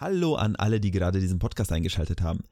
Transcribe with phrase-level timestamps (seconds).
[0.00, 2.42] Hallo an alle, die gerade diesen Podcast eingeschaltet haben.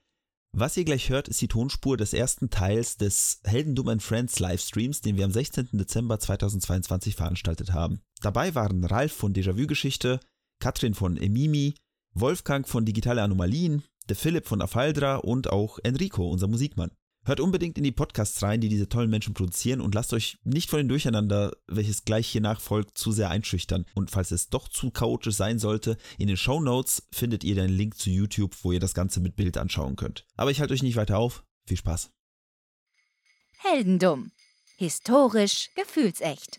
[0.55, 5.01] Was ihr gleich hört, ist die Tonspur des ersten Teils des Heldendum and Friends Livestreams,
[5.01, 5.71] den wir am 16.
[5.73, 8.03] Dezember 2022 veranstaltet haben.
[8.21, 10.21] Dabei waren Ralf von Déjà-vu Geschichte,
[10.61, 11.75] Katrin von Emimi,
[12.13, 16.91] Wolfgang von Digitale Anomalien, der Philipp von Afaldra und auch Enrico, unser Musikmann.
[17.29, 20.71] Hört unbedingt in die Podcasts rein, die diese tollen Menschen produzieren und lasst euch nicht
[20.71, 23.85] von dem Durcheinander, welches gleich hier nachfolgt, zu sehr einschüchtern.
[23.95, 27.69] Und falls es doch zu chaotisch sein sollte, in den Show Notes findet ihr den
[27.69, 30.25] Link zu YouTube, wo ihr das Ganze mit Bild anschauen könnt.
[30.39, 31.45] Aber ich halte euch nicht weiter auf.
[31.67, 32.11] Viel Spaß.
[33.59, 34.31] Heldendum.
[34.79, 36.59] Historisch, gefühlsecht.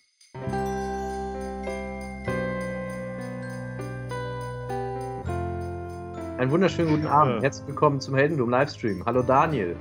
[6.38, 7.42] Einen wunderschönen guten Abend.
[7.42, 9.04] Herzlich willkommen zum Heldendum Livestream.
[9.04, 9.76] Hallo Daniel.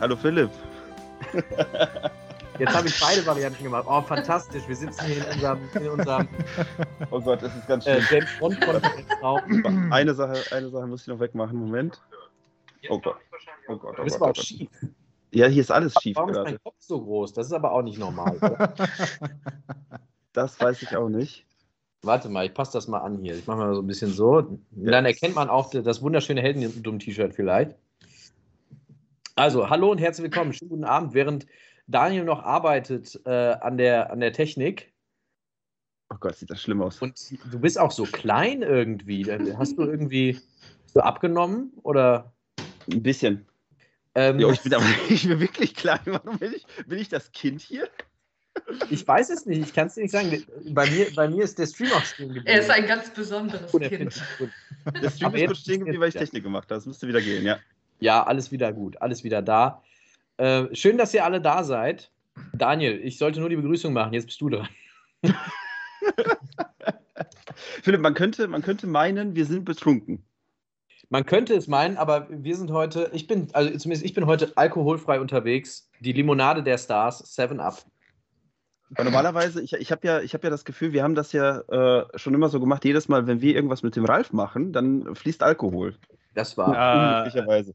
[0.00, 0.50] Hallo Philipp.
[2.58, 3.84] Jetzt habe ich beide Varianten gemacht.
[3.88, 4.62] Oh, fantastisch.
[4.68, 6.28] Wir sitzen hier in unserem, in unserem
[7.10, 8.24] Oh Gott, das ist ganz äh, schön.
[8.38, 9.92] Konferenzraum.
[9.92, 11.58] Eine Sache, eine Sache muss ich noch wegmachen.
[11.58, 12.00] Moment.
[12.88, 13.16] Oh Gott.
[13.68, 14.38] Oh Gott, oh Gott, aber oh auch Gott.
[14.38, 14.68] schief.
[15.32, 16.50] Ja, hier ist alles schief Warum ist gerade.
[16.50, 17.32] dein Kopf so groß?
[17.32, 18.36] Das ist aber auch nicht normal.
[18.36, 18.74] Oder?
[20.34, 21.46] Das weiß ich auch nicht.
[22.02, 23.34] Warte mal, ich passe das mal an hier.
[23.34, 24.60] Ich mache mal so ein bisschen so.
[24.70, 27.74] Dann erkennt man auch das wunderschöne Heldendum-T-Shirt vielleicht.
[29.38, 30.52] Also, hallo und herzlich willkommen.
[30.52, 31.14] Schönen guten Abend.
[31.14, 31.46] Während
[31.86, 34.92] Daniel noch arbeitet äh, an, der, an der Technik
[36.12, 37.00] Oh Gott, sieht das schlimm aus.
[37.00, 37.14] und
[37.52, 39.22] du bist auch so klein irgendwie.
[39.22, 40.40] Dann Hast du irgendwie
[40.86, 42.32] so abgenommen oder?
[42.90, 43.46] Ein bisschen.
[44.16, 46.00] Ähm, Ja, ich bin aber ich bin wirklich klein.
[46.06, 47.88] Warum bin ich, bin ich das Kind hier?
[48.90, 50.44] Ich weiß es nicht, ich kann es dir nicht sagen.
[50.70, 52.48] Bei mir, bei mir ist der Stream auch stehen geblieben.
[52.48, 54.20] Er ist ein ganz besonderes der Kind.
[55.00, 56.74] Der Stream Aber ist kurz stehen geblieben, weil ich Technik gemacht habe.
[56.74, 57.60] Das müsste wieder gehen, ja.
[58.00, 59.82] Ja, alles wieder gut, alles wieder da.
[60.36, 62.10] Äh, schön, dass ihr alle da seid.
[62.52, 64.68] Daniel, ich sollte nur die Begrüßung machen, jetzt bist du dran.
[67.82, 70.24] Philipp, man könnte, man könnte meinen, wir sind betrunken.
[71.10, 74.52] Man könnte es meinen, aber wir sind heute, ich bin, also zumindest ich bin heute
[74.56, 75.90] alkoholfrei unterwegs.
[76.00, 77.82] Die Limonade der Stars, 7 Up.
[78.90, 81.60] Weil normalerweise, ich, ich habe ja, ich hab ja das Gefühl, wir haben das ja
[81.60, 85.14] äh, schon immer so gemacht, jedes Mal, wenn wir irgendwas mit dem Ralf machen, dann
[85.14, 85.96] fließt Alkohol.
[86.34, 86.74] Das war.
[86.74, 87.18] Ja.
[87.18, 87.74] Unglücklicherweise.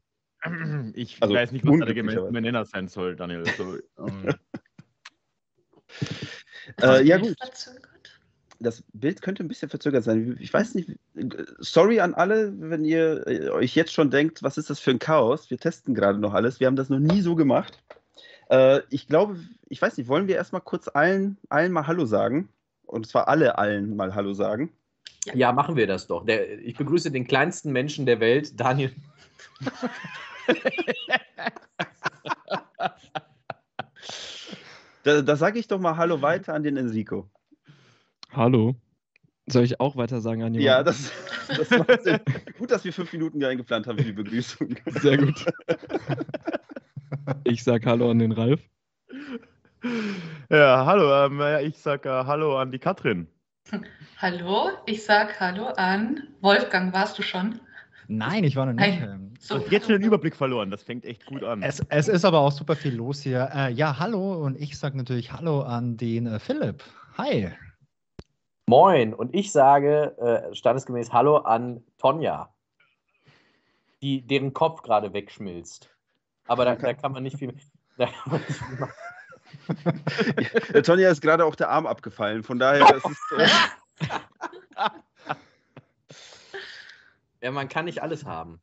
[0.94, 3.44] Ich Also, weiß nicht, was da der gemeinsame Nenner sein soll, Daniel.
[3.46, 4.34] Also, ähm,
[6.82, 7.36] Äh, ja, gut.
[8.60, 10.38] Das Bild könnte ein bisschen verzögert sein.
[10.40, 10.92] Ich weiß nicht.
[11.58, 14.98] Sorry an alle, wenn ihr äh, euch jetzt schon denkt, was ist das für ein
[14.98, 15.50] Chaos?
[15.50, 16.60] Wir testen gerade noch alles.
[16.60, 17.82] Wir haben das noch nie so gemacht.
[18.48, 19.38] Äh, ich glaube,
[19.68, 22.48] ich weiß nicht, wollen wir erstmal kurz allen, allen mal Hallo sagen?
[22.86, 24.72] Und zwar alle allen mal Hallo sagen.
[25.34, 26.24] Ja, machen wir das doch.
[26.24, 28.92] Der, ich begrüße den kleinsten Menschen der Welt, Daniel.
[35.04, 37.28] Da, da sage ich doch mal Hallo weiter an den Enrico.
[38.32, 38.74] Hallo.
[39.46, 40.66] Soll ich auch weiter sagen an jemanden?
[40.66, 41.12] Ja, das,
[41.48, 42.20] das macht Sinn.
[42.58, 44.74] Gut, dass wir fünf Minuten eingeplant haben für die Begrüßung.
[44.86, 45.44] Sehr gut.
[47.44, 48.60] Ich sag Hallo an den Ralf.
[50.50, 53.28] ja, hallo, ähm, ich sag äh, Hallo an die Katrin.
[54.18, 56.92] Hallo, ich sag Hallo an Wolfgang.
[56.92, 57.60] Warst du schon?
[58.08, 59.02] Nein, ich war noch nicht.
[59.02, 61.62] Ähm, Du hast jetzt schon den Überblick verloren, das fängt echt gut an.
[61.62, 63.50] Es, es ist aber auch super viel los hier.
[63.54, 66.82] Äh, ja, hallo und ich sage natürlich Hallo an den äh, Philipp.
[67.18, 67.50] Hi.
[68.66, 69.12] Moin.
[69.12, 72.54] Und ich sage äh, standesgemäß Hallo an Tonja,
[74.00, 75.90] die, deren Kopf gerade wegschmilzt.
[76.46, 77.54] Aber da, da kann man nicht viel.
[77.96, 78.92] Da kann man nicht viel machen.
[80.82, 82.42] Tonja ist gerade auch der Arm abgefallen.
[82.42, 83.46] Von daher, das ist, äh,
[87.44, 88.62] Ja, man kann nicht alles haben.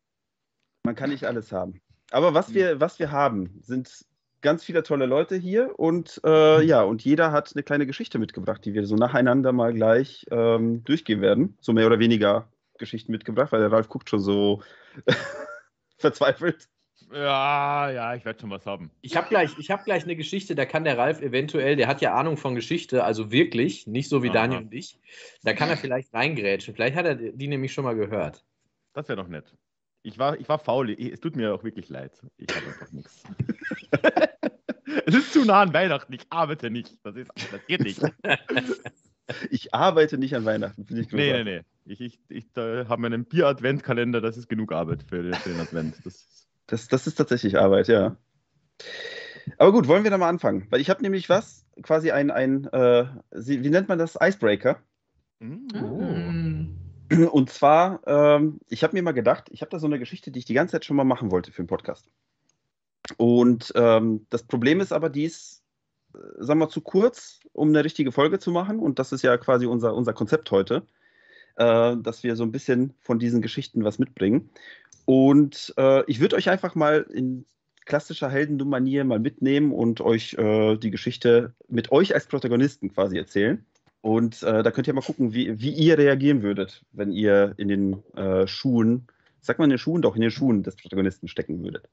[0.84, 1.80] man kann nicht alles haben.
[2.10, 4.08] Aber was wir, was wir haben, sind
[4.42, 8.66] ganz viele tolle Leute hier und äh, ja, und jeder hat eine kleine Geschichte mitgebracht,
[8.66, 11.56] die wir so nacheinander mal gleich ähm, durchgehen werden.
[11.62, 12.50] So mehr oder weniger
[12.80, 14.64] Geschichten mitgebracht, weil der Ralf guckt schon so
[16.00, 16.68] verzweifelt.
[17.14, 18.90] Ja, ja, ich werde schon was haben.
[19.02, 22.02] Ich habe gleich, ich hab gleich eine Geschichte, da kann der Ralf eventuell, der hat
[22.02, 24.34] ja Ahnung von Geschichte, also wirklich, nicht so wie Aha.
[24.34, 24.98] Daniel und ich.
[25.44, 26.74] Da kann er vielleicht reingrätschen.
[26.74, 28.44] Vielleicht hat er die nämlich schon mal gehört.
[28.94, 29.56] Das wäre doch nett.
[30.04, 32.20] Ich war, ich war faul, ich, es tut mir auch wirklich leid.
[32.38, 33.24] Ich habe einfach nichts.
[35.06, 36.98] Es ist zu nah an Weihnachten, ich arbeite nicht.
[37.04, 38.02] Das, ist, das geht nicht.
[39.50, 41.62] Ich arbeite nicht an Weihnachten, finde ich Nee, nee, nee.
[41.86, 45.96] Ich, ich, ich habe meinen Bier-Advent-Kalender, das ist genug Arbeit für den, für den Advent.
[46.04, 48.18] Das, Das, das ist tatsächlich Arbeit, ja.
[49.58, 50.68] Aber gut, wollen wir da mal anfangen?
[50.70, 54.18] Weil ich habe nämlich was, quasi ein, ein äh, wie nennt man das?
[54.22, 54.82] Icebreaker.
[55.40, 56.81] Mm.
[57.32, 60.40] Und zwar, ähm, ich habe mir mal gedacht, ich habe da so eine Geschichte, die
[60.40, 62.10] ich die ganze Zeit schon mal machen wollte für den Podcast.
[63.18, 65.64] Und ähm, das Problem ist aber, die ist,
[66.14, 68.80] äh, sagen wir mal, zu kurz, um eine richtige Folge zu machen.
[68.80, 70.86] Und das ist ja quasi unser, unser Konzept heute.
[71.58, 74.50] äh, dass wir so ein bisschen von diesen Geschichten was mitbringen.
[75.06, 77.46] Und äh, ich würde euch einfach mal in
[77.86, 83.66] klassischer Heldendum-Manier mal mitnehmen und euch äh, die Geschichte mit euch als Protagonisten quasi erzählen.
[84.02, 87.68] Und äh, da könnt ihr mal gucken, wie, wie ihr reagieren würdet, wenn ihr in
[87.68, 89.08] den äh, Schuhen,
[89.42, 91.88] sagt man in den Schuhen, doch in den Schuhen des Protagonisten stecken würdet.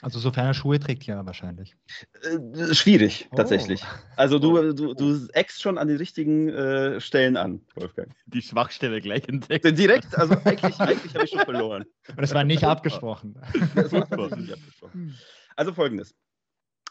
[0.00, 1.76] Also sofern er Schuhe trägt, ja, wahrscheinlich.
[2.24, 3.36] Äh, schwierig, Oh.
[3.36, 3.84] tatsächlich.
[4.16, 8.08] Also du, du, du eckst schon an die richtigen äh, Stellen an, Wolfgang.
[8.26, 9.64] Die Schwachstelle gleich entdeckt.
[9.78, 11.84] Direkt, also eigentlich, eigentlich habe ich schon verloren.
[12.08, 13.36] Und das war nicht abgesprochen.
[13.76, 15.16] Das war nicht abgesprochen.
[15.54, 16.16] Also folgendes.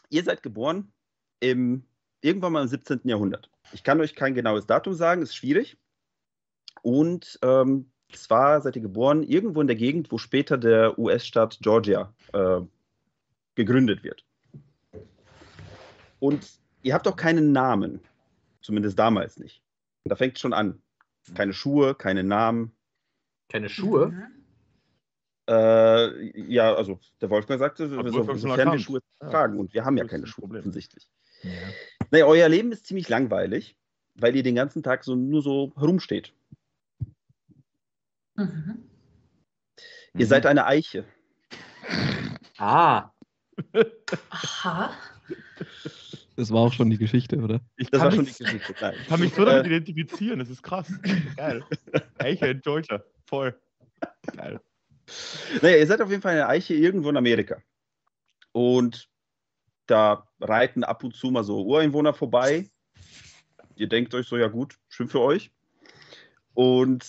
[0.08, 0.90] Ihr seid geboren
[1.40, 1.84] im,
[2.22, 3.00] irgendwann mal im 17.
[3.04, 3.50] Jahrhundert.
[3.72, 5.76] Ich kann euch kein genaues Datum sagen, ist schwierig.
[6.82, 12.12] Und ähm, zwar seid ihr geboren irgendwo in der Gegend, wo später der US-Staat Georgia
[12.32, 12.60] äh,
[13.54, 14.24] gegründet wird.
[16.18, 16.46] Und
[16.82, 18.00] ihr habt auch keinen Namen.
[18.60, 19.62] Zumindest damals nicht.
[20.04, 20.82] Und da fängt es schon an.
[21.34, 22.72] Keine Schuhe, keine Namen.
[23.48, 24.08] Keine Schuhe?
[24.08, 24.26] Mhm.
[25.48, 28.82] Äh, ja, also der Wolfgang sagte, Hat so, Wolfgang schon sofern wir erkannt.
[28.82, 29.30] Schuhe Ja.
[29.30, 29.58] tragen.
[29.58, 30.60] Und wir haben ja keine Schuhe, Problem.
[30.60, 31.08] offensichtlich.
[31.42, 31.50] Ja.
[32.10, 33.76] Naja, euer Leben ist ziemlich langweilig,
[34.14, 36.32] weil ihr den ganzen Tag so nur so herumsteht.
[38.34, 38.88] Mhm.
[40.16, 41.04] Ihr seid eine Eiche.
[42.58, 43.10] Ah,
[44.30, 44.94] Aha.
[46.36, 47.60] Das war auch schon die Geschichte, oder?
[47.76, 48.74] Ich Das kann war schon mich, die Geschichte.
[48.80, 48.94] Nein.
[49.00, 50.90] Ich kann mich so damit Äh, identifizieren, das ist krass.
[51.36, 51.64] Geil.
[52.18, 53.02] Eiche in Georgia.
[53.26, 53.58] Voll.
[54.36, 54.60] Geil.
[55.60, 57.62] Naja, ihr seid auf jeden Fall eine Eiche irgendwo in Amerika.
[58.52, 59.08] Und
[59.86, 62.68] da reiten ab und zu mal so Ureinwohner vorbei.
[63.76, 65.50] Ihr denkt euch so, ja gut, schön für euch.
[66.54, 67.06] Und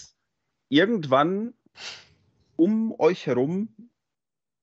[0.70, 1.54] irgendwann
[2.56, 3.70] um euch herum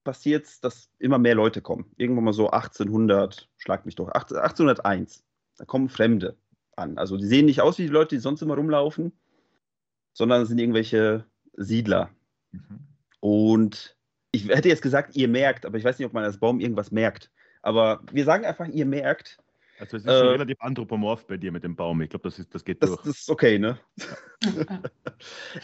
[0.05, 1.93] passiert es, dass immer mehr Leute kommen.
[1.97, 5.25] Irgendwann mal so 1800, schlag mich doch, 18- 1801.
[5.59, 6.37] Da kommen Fremde
[6.77, 6.97] an.
[6.97, 9.13] Also die sehen nicht aus wie die Leute, die sonst immer rumlaufen,
[10.15, 12.11] sondern es sind irgendwelche Siedler.
[12.53, 12.81] Mhm.
[13.21, 13.97] Und
[14.33, 16.91] ich hätte jetzt gesagt, ihr merkt, aber ich weiß nicht, ob man als Baum irgendwas
[16.91, 17.31] merkt.
[17.63, 19.39] Aber wir sagen einfach, ihr merkt.
[19.79, 22.01] Also es ist schon Äh, relativ anthropomorph bei dir mit dem Baum.
[22.03, 23.03] Ich glaube, das, ist- das geht Das, durch.
[23.03, 23.79] das ist okay, ne?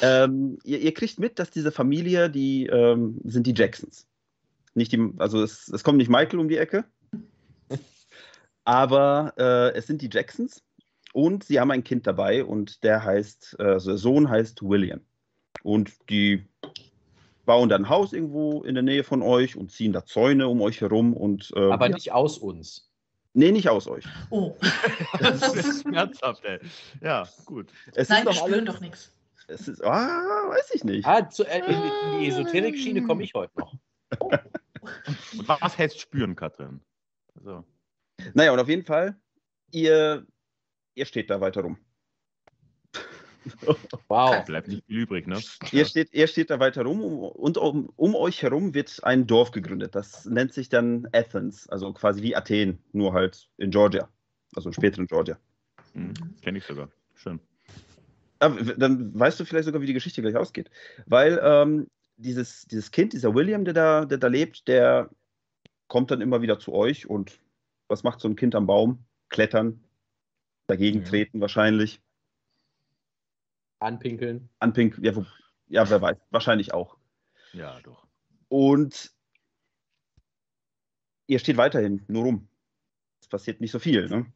[0.02, 4.06] Ähm, ihr, ihr kriegt mit, dass diese Familie, die ähm, sind die Jacksons.
[4.74, 6.84] Nicht die, also es, es kommt nicht Michael um die Ecke,
[8.64, 10.62] aber äh, es sind die Jacksons
[11.14, 15.00] und sie haben ein Kind dabei und der heißt, äh, also der Sohn heißt William.
[15.62, 16.46] Und die
[17.46, 20.60] bauen dann ein Haus irgendwo in der Nähe von euch und ziehen da Zäune um
[20.60, 21.94] euch herum und äh, aber ja.
[21.94, 22.90] nicht aus uns.
[23.32, 24.04] nee, nicht aus euch.
[24.30, 24.54] Oh.
[25.18, 26.58] Das ist schmerzhaft, ey.
[27.00, 27.72] Ja, gut.
[27.94, 29.12] Es Nein, wir ist doch spüren alles, doch nichts.
[29.48, 31.06] Es ist, ah, weiß ich nicht.
[31.06, 33.74] Ah, zu, äh, in, die Esoterik-Schiene komme ich heute noch.
[34.18, 34.38] Und
[35.46, 36.80] was heißt spüren, Katrin?
[37.36, 37.64] Also,
[38.34, 39.16] Naja, und auf jeden Fall,
[39.70, 40.26] ihr,
[40.94, 41.78] ihr steht da weiter rum.
[44.08, 44.44] Wow.
[44.44, 45.40] bleibt nicht viel übrig, ne?
[45.72, 49.50] Ihr steht, ihr steht da weiter rum und um, um euch herum wird ein Dorf
[49.50, 49.94] gegründet.
[49.94, 54.08] Das nennt sich dann Athens, also quasi wie Athen, nur halt in Georgia,
[54.54, 55.38] also später in Georgia.
[55.94, 56.14] Mhm.
[56.42, 56.88] Kenne ich sogar.
[57.14, 57.40] Schön.
[58.38, 60.70] Aber w- dann weißt du vielleicht sogar, wie die Geschichte gleich ausgeht.
[61.06, 65.10] Weil ähm, dieses, dieses Kind, dieser William, der da, der da lebt, der
[65.88, 67.38] kommt dann immer wieder zu euch und
[67.88, 69.04] was macht so ein Kind am Baum?
[69.28, 69.82] Klettern,
[70.66, 71.04] dagegen Ja.
[71.06, 72.00] treten wahrscheinlich,
[73.78, 74.48] Anpinkeln.
[74.58, 75.24] anpinkeln, ja, wo,
[75.68, 76.96] ja, wer weiß, wahrscheinlich auch.
[77.52, 78.06] Ja, doch.
[78.48, 79.10] Und
[81.26, 82.48] ihr steht weiterhin nur rum.
[83.20, 84.08] Es passiert nicht so viel.
[84.08, 84.26] Ne?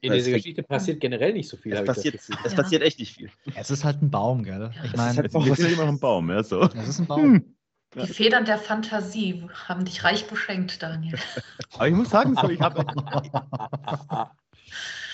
[0.00, 1.72] In Es dieser Geschichte passiert generell nicht so viel.
[1.72, 2.54] Es, passiert, es Ja.
[2.54, 3.30] passiert echt nicht viel.
[3.54, 4.70] Es ist halt ein Baum, gell?
[4.84, 6.62] Ich Das meine, ist halt sind ja immer noch ein Baum, ja, so.
[6.62, 7.22] es ist ein Baum.
[7.22, 7.56] Hm.
[7.94, 11.18] Die Federn der Fantasie haben dich reich beschenkt, Daniel.
[11.74, 12.84] Aber ich muss sagen, so, ich habe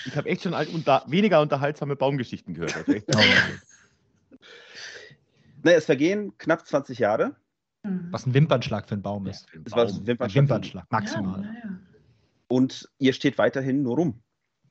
[0.05, 2.75] ich hab echt schon alt unter, weniger unterhaltsame Baumgeschichten gehört.
[2.75, 3.07] Also echt,
[5.63, 7.35] Ne, es vergehen knapp 20 Jahre.
[7.83, 8.07] Mhm.
[8.11, 9.47] Was ein Wimpernschlag für ein Baum ist.
[9.65, 9.95] Es war Baum.
[9.95, 10.43] ein Ein Wimpernschlag.
[10.43, 11.43] Wimpernschlag, maximal.
[11.43, 11.79] Ja, ja.
[12.47, 14.21] Und ihr steht weiterhin nur rum.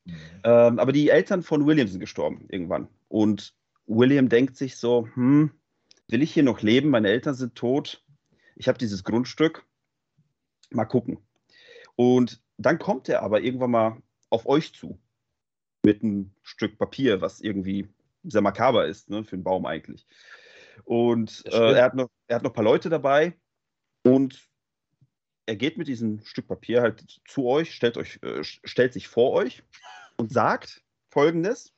[0.04, 0.14] Mhm.
[0.44, 2.88] Ähm, aber die Eltern von William sind gestorben irgendwann.
[3.08, 3.54] Und
[3.86, 5.50] William denkt sich so, hm,
[6.08, 6.90] will ich hier noch leben?
[6.90, 8.02] Meine Eltern sind tot.
[8.54, 9.64] Ich habe dieses Grundstück.
[10.70, 11.18] Mal gucken.
[11.94, 14.98] Und dann kommt er aber irgendwann mal auf euch zu.
[15.86, 17.88] Mit einem Stück Papier, was irgendwie
[18.24, 20.06] sehr makaber ist, ne, für einen Baum eigentlich.
[20.84, 23.34] Und äh, er, hat noch, er hat noch ein paar Leute dabei.
[24.02, 24.48] Und
[25.46, 29.32] er geht mit diesem Stück Papier halt zu euch, stellt, euch, äh, stellt sich vor
[29.32, 29.62] euch
[30.16, 31.72] und sagt folgendes: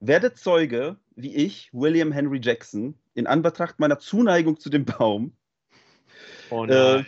[0.00, 5.36] Werdet Zeuge, wie ich, William Henry Jackson, in Anbetracht meiner Zuneigung zu dem Baum
[6.50, 7.04] Oh äh,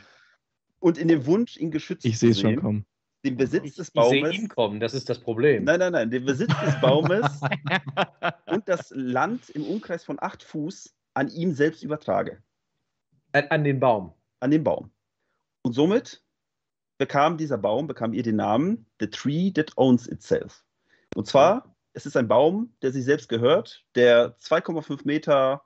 [0.80, 2.86] und in dem Wunsch, ihn geschützt Ich zu sehe es schon sehen, kommen.
[3.26, 4.34] Den Besitz des ich sehe Baumes.
[4.34, 5.64] ihn kommen, das ist das Problem.
[5.64, 7.40] Nein, nein, nein, den Besitz des Baumes
[8.46, 12.42] und das Land im Umkreis von acht Fuß an ihm selbst übertrage.
[13.32, 14.12] An, an den Baum.
[14.40, 14.90] An den Baum.
[15.62, 16.22] Und somit
[16.98, 20.64] bekam dieser Baum, bekam ihr den Namen The Tree That Owns Itself.
[21.14, 25.62] Und zwar, es ist ein Baum, der sich selbst gehört, der 2,5 Meter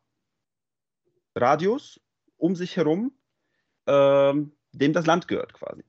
[1.34, 2.00] Radius
[2.36, 3.12] um sich herum,
[3.86, 5.84] ähm, dem das Land gehört quasi.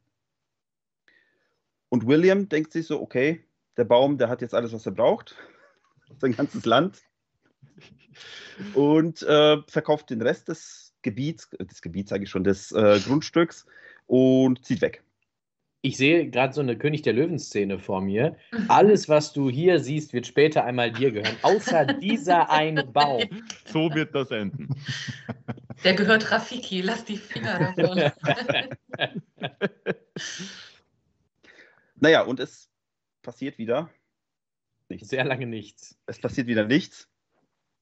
[1.91, 3.43] Und William denkt sich so, okay,
[3.75, 5.35] der Baum, der hat jetzt alles, was er braucht,
[6.19, 7.01] sein ganzes Land,
[8.73, 12.97] und äh, verkauft den Rest des Gebiets, äh, des Gebiets sage ich schon, des äh,
[13.05, 13.65] Grundstücks
[14.07, 15.03] und zieht weg.
[15.81, 18.37] Ich sehe gerade so eine König der Löwen-Szene vor mir.
[18.69, 23.23] Alles, was du hier siehst, wird später einmal dir gehören, außer dieser eine Baum.
[23.65, 24.69] So wird das enden.
[25.83, 28.11] Der gehört Rafiki, lass die Finger davon.
[32.01, 32.67] Naja, und es
[33.21, 33.89] passiert wieder
[34.89, 35.09] nichts.
[35.09, 35.97] Sehr lange nichts.
[36.07, 37.07] Es passiert wieder nichts.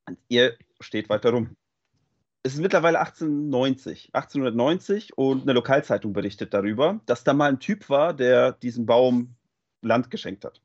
[0.08, 1.56] Und ihr steht weiter rum.
[2.44, 7.90] Es ist mittlerweile 1890, 1890 und eine Lokalzeitung berichtet darüber, dass da mal ein Typ
[7.90, 9.36] war, der diesem Baum
[9.82, 10.62] Land geschenkt hat.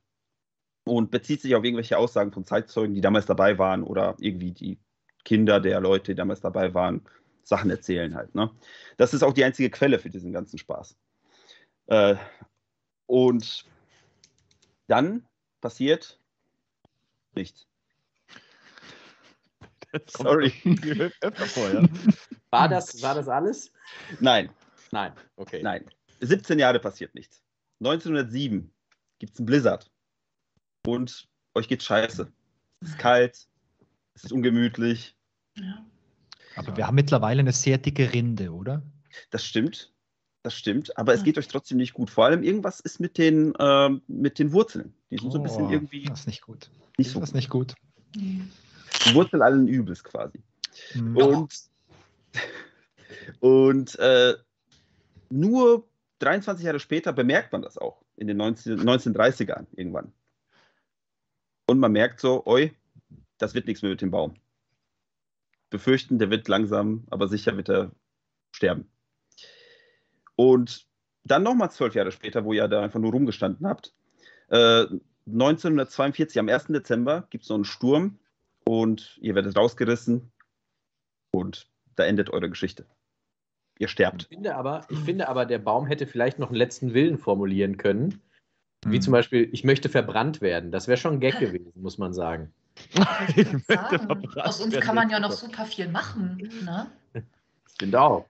[0.84, 4.78] Und bezieht sich auf irgendwelche Aussagen von Zeitzeugen, die damals dabei waren oder irgendwie die
[5.24, 7.02] Kinder der Leute, die damals dabei waren,
[7.44, 8.34] Sachen erzählen halt.
[8.34, 8.50] Ne?
[8.96, 10.96] Das ist auch die einzige Quelle für diesen ganzen Spaß.
[11.86, 12.16] Äh,
[13.06, 13.64] und
[14.86, 15.24] dann
[15.60, 16.18] passiert
[17.34, 17.66] nichts.
[20.06, 20.52] Sorry.
[22.50, 23.72] War das, war das alles?
[24.20, 24.50] Nein,
[24.94, 25.12] Nein.
[25.34, 25.60] Okay.
[25.60, 25.84] nein.
[26.20, 27.42] 17 Jahre passiert nichts.
[27.80, 28.70] 1907
[29.18, 29.90] gibt es einen Blizzard.
[30.86, 32.32] Und euch geht scheiße.
[32.80, 33.48] Es ist kalt,
[34.14, 35.16] es ist ungemütlich.
[35.56, 35.84] Ja.
[36.54, 38.82] Aber wir haben mittlerweile eine sehr dicke Rinde, oder?
[39.30, 39.92] Das stimmt.
[40.44, 40.96] Das stimmt.
[40.98, 42.10] Aber es geht euch trotzdem nicht gut.
[42.10, 44.92] Vor allem irgendwas ist mit den, ähm, mit den Wurzeln.
[45.10, 46.68] Die sind so ein bisschen Oh, irgendwie Das ist nicht gut.
[46.98, 47.74] nicht so Das ist nicht gut.
[48.14, 48.44] Die
[49.14, 50.42] Wurzel allen Übels quasi.
[50.92, 51.16] Hm.
[51.16, 51.54] Und,
[53.40, 54.34] und äh,
[55.30, 60.12] nur 23 Jahre später bemerkt man das auch, in den 19, 1930ern irgendwann.
[61.66, 62.70] Und man merkt so, oi,
[63.38, 64.34] das wird nichts mehr mit dem Baum.
[65.70, 67.92] Befürchten, der wird langsam, aber sicher wird er
[68.52, 68.90] sterben.
[70.36, 70.86] Und
[71.24, 73.94] dann nochmal zwölf Jahre später, wo ihr da einfach nur rumgestanden habt,
[74.48, 74.86] äh,
[75.26, 76.66] 1942, am 1.
[76.68, 78.18] Dezember, gibt es so einen Sturm
[78.64, 80.32] und ihr werdet rausgerissen
[81.30, 82.86] und da endet eure Geschichte.
[83.78, 84.22] Ihr sterbt.
[84.22, 87.76] Ich finde, aber, ich finde aber, der Baum hätte vielleicht noch einen letzten Willen formulieren
[87.76, 88.20] können.
[88.86, 89.02] Wie Hm.
[89.02, 90.70] zum Beispiel, ich möchte verbrannt werden.
[90.70, 92.52] Das wäre schon ein Gag gewesen, muss man sagen.
[93.36, 96.36] Ich Ich Aus uns kann man ja noch super viel machen.
[96.64, 96.90] Ne?
[97.14, 98.26] Ich finde auch.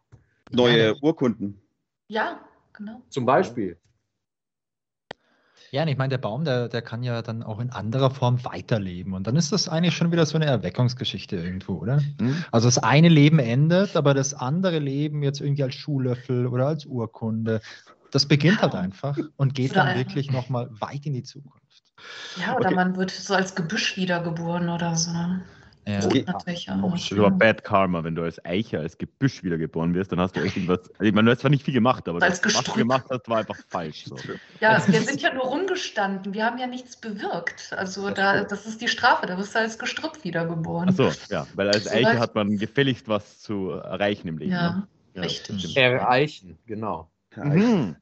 [0.53, 1.61] Neue Urkunden.
[2.09, 2.41] Ja,
[2.73, 3.03] genau.
[3.09, 3.79] Zum Beispiel.
[5.71, 8.45] Ja, und ich meine, der Baum, der, der kann ja dann auch in anderer Form
[8.45, 9.13] weiterleben.
[9.13, 11.97] Und dann ist das eigentlich schon wieder so eine Erweckungsgeschichte irgendwo, oder?
[12.21, 12.45] Hm?
[12.53, 16.87] Also das eine Leben endet, aber das andere Leben jetzt irgendwie als Schuhlöffel oder als
[16.87, 17.61] Urkunde,
[18.13, 21.83] das beginnt halt einfach und geht Oder dann wirklich nochmal weit in die Zukunft.
[22.39, 22.75] Ja, oder Okay.
[22.77, 25.11] man wird so als Gebüsch wiedergeboren oder so.
[25.87, 25.97] Ja.
[25.97, 26.93] Das geht natürlich auch.
[26.93, 30.35] Das ist aber Bad Karma, wenn du als Eiche, als Gebüsch wiedergeboren wirst, dann hast
[30.35, 30.81] du echt irgendwas.
[30.93, 33.29] Also ich meine, du hast zwar nicht viel gemacht, aber das, was du gemacht hast,
[33.29, 34.05] war einfach falsch.
[34.07, 34.17] So.
[34.61, 36.33] Ja, wir sind ja nur rumgestanden.
[36.33, 37.73] Wir haben ja nichts bewirkt.
[37.77, 39.27] Also da, das ist die Strafe.
[39.27, 40.89] Da wirst du als Gestrüpp wiedergeboren.
[40.89, 44.53] Achso, ja, weil als So Eiche läuft- hat man gefälligst was zu erreichen im Leben.
[44.53, 44.89] Ja, ne?
[45.15, 45.77] Ja, richtig.
[45.77, 47.11] Erreichen, genau.
[47.37, 47.97] Mhm.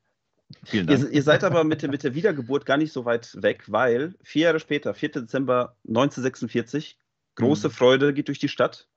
[0.64, 1.00] Vielen Dank.
[1.00, 4.14] Ihr, ihr seid aber mit der, mit der Wiedergeburt gar nicht so weit weg, weil
[4.22, 5.10] vier Jahre später, 4.
[5.12, 6.98] Dezember 1946,
[7.36, 7.72] große Mhm.
[7.72, 8.88] Freude geht durch die Stadt.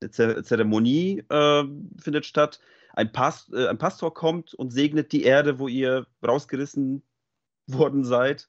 [0.00, 1.64] Eine Zer Zeremonie äh,
[1.98, 2.60] findet statt.
[2.92, 7.02] Ein, Pas äh, ein Pastor kommt und segnet die Erde, wo ihr rausgerissen
[7.66, 8.48] worden seid.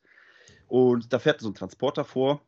[0.68, 2.42] Und da fährt so ein Transporter vor.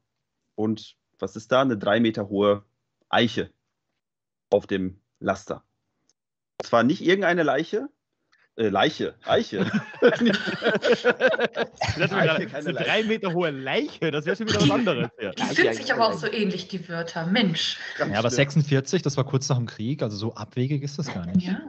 [0.56, 1.62] Und was ist da?
[1.62, 2.64] Eine drei Meter hohe
[3.10, 3.52] Eiche
[4.50, 5.64] auf dem Laster.
[6.58, 7.90] Und zwar nicht irgendeine Leiche,
[8.56, 9.66] äh, Leiche, Eiche.
[10.02, 11.04] Das ist
[11.98, 12.74] Leiche, eine Leiche.
[12.74, 15.10] drei Meter hohe Leiche, das wäre schon wieder was anderes.
[15.22, 15.32] Ja.
[15.32, 17.26] Die sind sich aber auch so ähnlich, die Wörter.
[17.28, 17.78] Mensch.
[18.00, 21.26] Ja, aber 46, das war kurz nach dem Krieg, also so abwegig ist das gar
[21.26, 21.48] nicht.
[21.48, 21.62] Ja.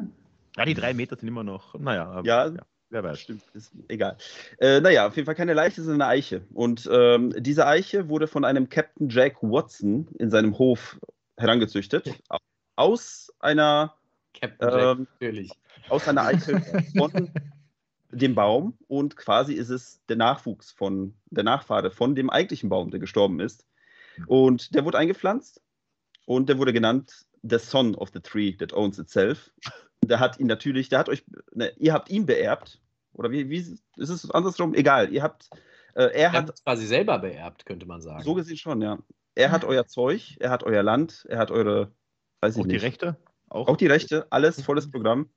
[0.56, 2.52] ja, die drei Meter sind immer noch, naja, aber, Ja.
[2.90, 3.20] wer weiß.
[3.20, 4.16] Stimmt, ist egal.
[4.58, 6.42] Äh, naja, auf jeden Fall keine Leiche, sondern eine Eiche.
[6.52, 10.98] Und ähm, diese Eiche wurde von einem Captain Jack Watson in seinem Hof
[11.36, 12.10] herangezüchtet.
[12.76, 13.94] Aus einer,
[14.34, 15.50] Captain Jack, Ähm, natürlich.
[15.88, 16.60] aus einer Eiche
[16.96, 17.30] von
[18.10, 18.76] dem Baum.
[18.88, 23.40] Und quasi ist es der Nachwuchs von, der Nachfahre von dem eigentlichen Baum, der gestorben
[23.40, 23.66] ist.
[24.26, 25.60] Und der wurde eingepflanzt
[26.26, 29.50] und der wurde genannt The Son of the Tree that owns itself.
[30.04, 32.80] Der hat ihn natürlich, der hat euch, ne, ihr habt ihn beerbt
[33.14, 34.74] Oder wie, wie ist es andersrum?
[34.74, 35.48] Egal, ihr habt,
[35.94, 38.22] äh, er Er hat es quasi selber beerbt, könnte man sagen.
[38.22, 38.98] so gesehen schon, ja.
[39.34, 41.92] Er hat euer Zeug, er hat euer Land, er hat eure,
[42.40, 42.82] weiß ich Auch die nicht.
[42.82, 43.16] Rechte?
[43.54, 45.30] Auch, Auch die Rechte, alles volles Programm.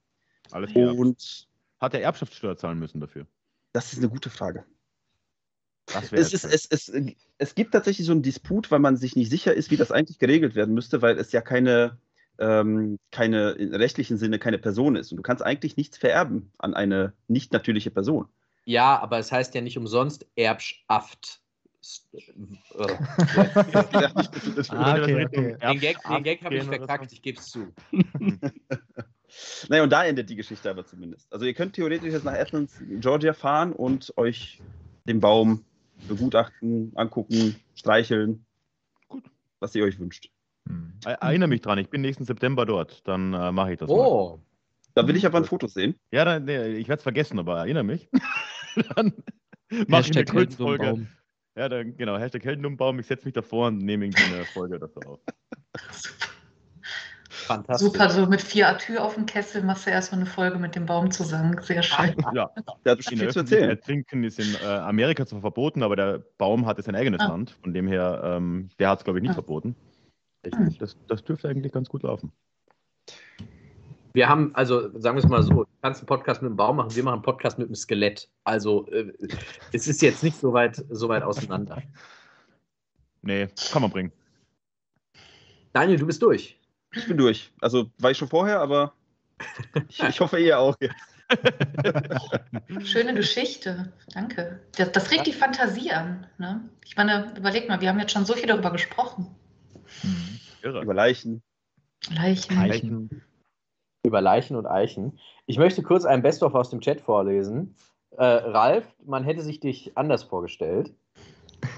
[0.49, 0.91] Alles hier.
[0.91, 1.47] Und
[1.79, 3.27] Hat er Erbschaftssteuer zahlen müssen dafür?
[3.73, 4.65] das ist eine gute Frage.
[6.11, 6.91] Es, ist, es, es,
[7.37, 10.17] es gibt tatsächlich so einen Disput, weil man sich nicht sicher ist, wie das eigentlich
[10.17, 11.99] geregelt werden müsste, weil es ja keine,
[12.39, 15.11] ähm, keine im rechtlichen Sinne keine Person ist.
[15.11, 18.27] Und du kannst eigentlich nichts vererben an eine nicht natürliche Person.
[18.65, 21.41] Ja, aber es heißt ja nicht umsonst Erbschaft.
[22.13, 22.21] Äh,
[24.69, 24.99] Ah.
[24.99, 27.73] Den Gag, den Gag habe ich verkackt, ich gebe es zu.
[29.69, 31.31] Naja, und da endet die Geschichte aber zumindest.
[31.31, 34.61] Also ihr könnt theoretisch jetzt nach Athens, Georgia fahren und euch
[35.05, 35.65] den Baum
[36.07, 38.45] begutachten, angucken, streicheln.
[39.07, 39.23] Gut.
[39.59, 40.29] Was ihr euch wünscht.
[40.67, 40.93] Hm.
[41.05, 43.07] Erinnere mich dran, ich bin nächsten September dort.
[43.07, 43.97] Dann äh, mache ich das mal.
[43.97, 44.39] Oh,
[44.93, 45.95] Da will ich aber ein Foto sehen.
[46.11, 48.09] Ja, dann, nee, ich werde es vergessen, aber erinnere mich.
[48.95, 49.13] dann
[49.87, 50.25] mache ich eine.
[50.31, 51.07] Heldenbaum.
[51.57, 52.99] Ja, dann, genau, Hashtag Heldenumbaum.
[52.99, 55.19] Ich setze mich davor und nehme irgendwie eine Folge dazu auf.
[57.29, 57.87] fantastisch.
[57.91, 60.85] Super, so mit vier Atür auf dem Kessel machst du erstmal eine Folge mit dem
[60.85, 61.59] Baum zusammen.
[61.61, 62.15] Sehr schön.
[62.33, 62.51] Ja,
[62.85, 63.79] Der hat viel zu erzählen.
[63.81, 67.29] Trinken ist in äh, Amerika zwar verboten, aber der Baum hatte sein eigenes Ah.
[67.29, 67.57] Land.
[67.63, 69.35] Von dem her, ähm, der hat es, glaube ich, nicht Ah.
[69.35, 69.75] verboten.
[70.45, 70.77] Richtig.
[70.77, 72.31] Das, das dürfte eigentlich ganz gut laufen.
[74.17, 76.77] Wir haben, also sagen wir es mal so, du kannst einen Podcast mit dem Baum
[76.77, 78.27] machen, wir machen einen Podcast mit dem Skelett.
[78.45, 79.13] Also äh,
[79.73, 81.83] es ist jetzt nicht so weit, so weit auseinander.
[83.21, 84.11] Nee, kann man bringen.
[85.73, 86.57] Daniel, du bist durch.
[86.93, 87.51] Ich bin durch.
[87.59, 88.93] Also war ich schon vorher, aber
[89.89, 90.95] ich, ich hoffe ihr auch jetzt.
[92.87, 93.91] Schöne Geschichte.
[94.13, 94.61] Danke.
[94.77, 96.25] Das, das regt die Fantasie an.
[96.37, 96.69] Ne?
[96.85, 99.35] Ich meine, überleg mal, wir haben jetzt schon so viel darüber gesprochen.
[100.01, 100.39] Hm.
[100.61, 100.83] Irre.
[100.83, 101.41] Über Leichen.
[102.09, 102.57] Leichen.
[102.57, 103.26] Eichen.
[104.07, 105.19] Über Leichen und Eichen.
[105.47, 107.75] Ich möchte kurz ein Best-of aus dem Chat vorlesen.
[108.11, 110.93] Äh, Ralf, man hätte sich dich anders vorgestellt.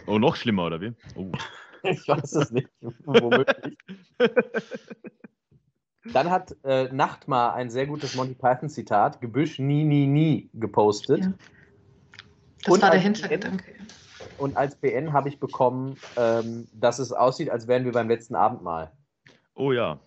[0.06, 0.94] Oh, noch schlimmer, oder wie?
[1.16, 1.32] Oh.
[1.82, 2.68] Ich weiß es nicht.
[3.06, 3.78] Womöglich.
[6.12, 11.24] Dann hat äh, Nachtmar ein sehr gutes Monty Python-Zitat, Gebüsch nie, nie, nie, gepostet.
[11.24, 11.34] Ja.
[12.66, 13.64] Das Und war der als Hintergedanke.
[14.38, 18.36] Und als BN habe ich bekommen, ähm, dass es aussieht, als wären wir beim letzten
[18.36, 18.92] Abendmahl.
[19.56, 20.02] oh ja.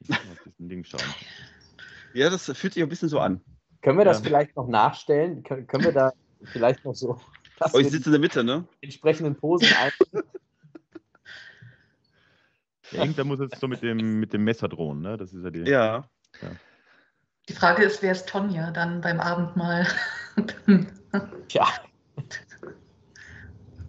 [0.00, 1.02] Ich muss mal auf diesen Ding schauen.
[2.12, 3.40] Ja, das fühlt sich ein bisschen so an.
[3.82, 4.24] Können wir das Ja.
[4.24, 5.42] vielleicht noch nachstellen?
[5.42, 6.12] Können, können wir da
[6.52, 7.20] vielleicht noch so
[7.60, 8.66] Oh, ich wir sitze in der Mitte, ne?
[8.82, 9.92] die entsprechenden Posen ein
[12.92, 15.16] Ja, irgendwer muss jetzt so mit dem, mit dem Messer drohen, ne?
[15.16, 15.62] Das ist ja die.
[15.70, 16.08] Ja.
[17.48, 19.86] Die Frage ist, wer ist Tonja dann beim Abendmahl?
[21.48, 21.66] Tja,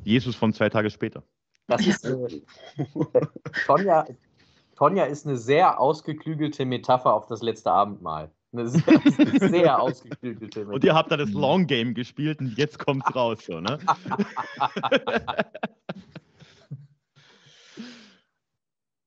[0.03, 1.23] Jesus von zwei Tage später.
[1.67, 2.41] das ist äh,
[3.65, 4.05] Tonja,
[4.81, 8.31] Tonja ist eine sehr ausgeklügelte Metapher auf das letzte Abendmahl.
[8.51, 8.81] Eine sehr,
[9.39, 13.61] sehr ausgeklügelte Und ihr habt da das Long Game gespielt und jetzt kommt's raus, so,
[13.61, 13.77] ne?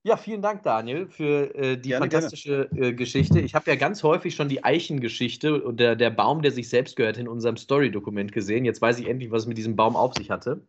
[0.03, 3.41] Ja, vielen Dank, Daniel, für äh, die Gerne, fantastische Äh, Geschichte.
[3.41, 6.95] Ich habe ja ganz häufig schon die Eichengeschichte und der, der Baum, der sich selbst
[6.95, 8.63] gehört, in unserem Story-Dokument gesehen.
[8.63, 10.61] Jetzt weiß ich endlich, was es mit diesem Baum auf sich hatte.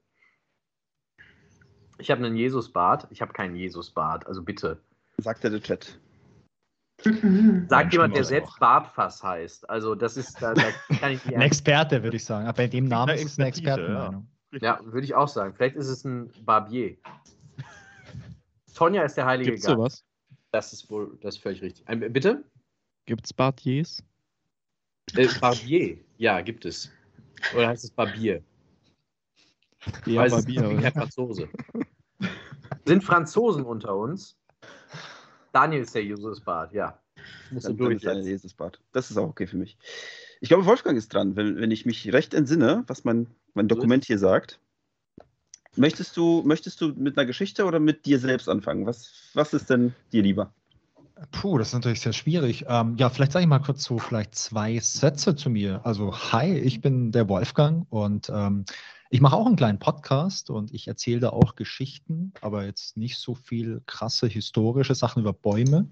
[1.99, 3.07] Ich habe einen Jesusbart.
[3.11, 4.81] Ich habe keinen Jesusbart, also bitte.
[5.19, 5.99] Sagt ja der Chat.
[7.05, 7.67] Mhm.
[7.69, 8.59] Sagt jemand, der selbst.
[8.59, 9.69] Bartfass heißt.
[9.69, 12.47] Also das ist, da, da kann ich nicht Ein Experte, würde ich sagen.
[12.47, 14.27] Aber bei dem Namen ist es eine Expertenmeinung.
[14.61, 15.55] Ja, würde ich auch sagen.
[15.55, 16.97] Vielleicht ist es ein Barbier.
[18.75, 19.77] Tonja ist der heilige Gibt's Geist.
[19.77, 20.05] sowas?
[20.53, 21.87] Das ist wohl, das ist völlig richtig.
[21.89, 22.45] Ein, bitte?
[23.07, 24.03] Gibt's Bartiers?
[25.15, 26.91] Äh, Barbier, ja, gibt es.
[27.55, 28.43] Oder heißt es Barbier?
[30.05, 30.93] Ja, Weiß es Barbier, nicht, ich bin kein?
[30.93, 31.49] Franzose.
[32.87, 34.37] Sind Franzosen unter uns?
[35.57, 36.99] Daniel ist der Jesusbart, ja.
[37.51, 38.29] Musst du Dann, dann durch ist eine jetzt.
[38.29, 38.79] Jesusbart.
[38.93, 39.79] Das ist auch okay für mich.
[40.43, 44.05] Ich glaube, Wolfgang ist dran, wenn, wenn ich mich recht entsinne, was mein, mein Dokument
[44.05, 44.61] hier sagt.
[45.75, 48.85] Möchtest du, möchtest du mit einer Geschichte oder mit dir selbst anfangen?
[48.85, 50.53] Was, was ist denn dir lieber?
[51.33, 52.67] Puh, das ist natürlich sehr schwierig.
[52.69, 55.81] Ähm, ja, vielleicht sage ich mal kurz so vielleicht zwei Sätze zu mir.
[55.85, 58.67] Also, hi, ich bin der Wolfgang und ähm,
[59.11, 63.19] ich mache auch einen kleinen Podcast und ich erzähle da auch Geschichten, aber jetzt nicht
[63.19, 65.87] so viel krasse historische Sachen über Bäume.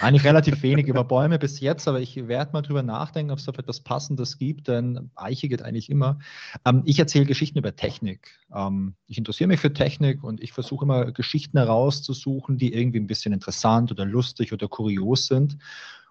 [0.00, 3.44] Eigentlich relativ wenig über Bäume bis jetzt, aber ich werde mal drüber nachdenken, ob es
[3.44, 6.18] da etwas Passendes gibt, denn Eiche geht eigentlich immer.
[6.64, 8.38] Ähm, ich erzähle Geschichten über Technik.
[8.54, 13.06] Ähm, ich interessiere mich für Technik und ich versuche immer Geschichten herauszusuchen, die irgendwie ein
[13.06, 15.58] bisschen interessant oder lustig oder kurios sind.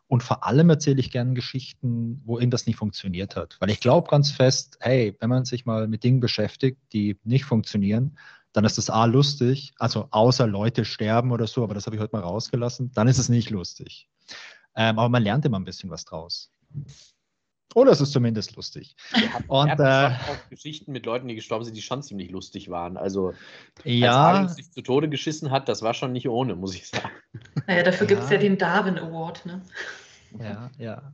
[0.07, 3.57] Und vor allem erzähle ich gerne Geschichten, wo irgendwas nicht funktioniert hat.
[3.59, 7.45] Weil ich glaube ganz fest, hey, wenn man sich mal mit Dingen beschäftigt, die nicht
[7.45, 8.17] funktionieren,
[8.53, 12.01] dann ist das A lustig, also außer Leute sterben oder so, aber das habe ich
[12.01, 14.07] heute mal rausgelassen, dann ist es nicht lustig.
[14.75, 16.51] Ähm, aber man lernt immer ein bisschen was draus.
[17.73, 18.95] Oder es ist zumindest lustig.
[19.13, 22.01] Wir hatten, Und, wir hatten äh, auch Geschichten mit Leuten, die gestorben sind, die schon
[22.01, 22.95] ziemlich lustig waren.
[22.95, 26.73] Also, als Ja, Adolf sich zu Tode geschissen hat, das war schon nicht ohne, muss
[26.73, 27.09] ich sagen.
[27.67, 28.35] Naja, dafür gibt es Ja.
[28.35, 29.45] ja den Darwin Award.
[29.45, 29.61] Ne?
[30.39, 31.13] ja, ja.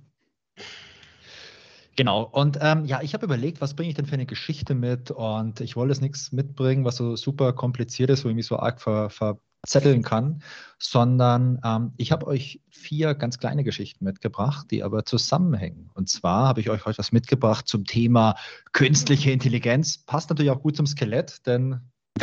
[1.98, 5.12] Genau, und ähm, ja, ich habe überlegt, was bringe ich denn für eine Geschichte mit?
[5.12, 8.58] Und ich wollte jetzt nichts mitbringen, was so super kompliziert ist, wo ich mich so
[8.58, 10.42] arg ver, verzetteln kann,
[10.80, 15.90] sondern ähm, ich habe euch vier ganz kleine Geschichten mitgebracht, die aber zusammenhängen.
[15.94, 18.36] Und zwar habe ich euch heute was mitgebracht zum Thema
[18.72, 19.98] künstliche Intelligenz.
[20.00, 21.82] Passt natürlich auch gut zum Skelett, denn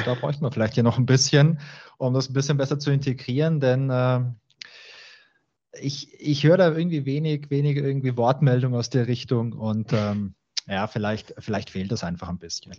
[0.08, 1.60] da bräuchten wir vielleicht hier noch ein bisschen,
[1.98, 4.36] um das ein bisschen besser zu integrieren, denn ähm,
[5.80, 10.34] ich, ich höre da irgendwie wenig, wenig irgendwie Wortmeldung aus der Richtung und ähm,
[10.66, 12.72] ja, vielleicht, vielleicht fehlt das einfach ein bisschen.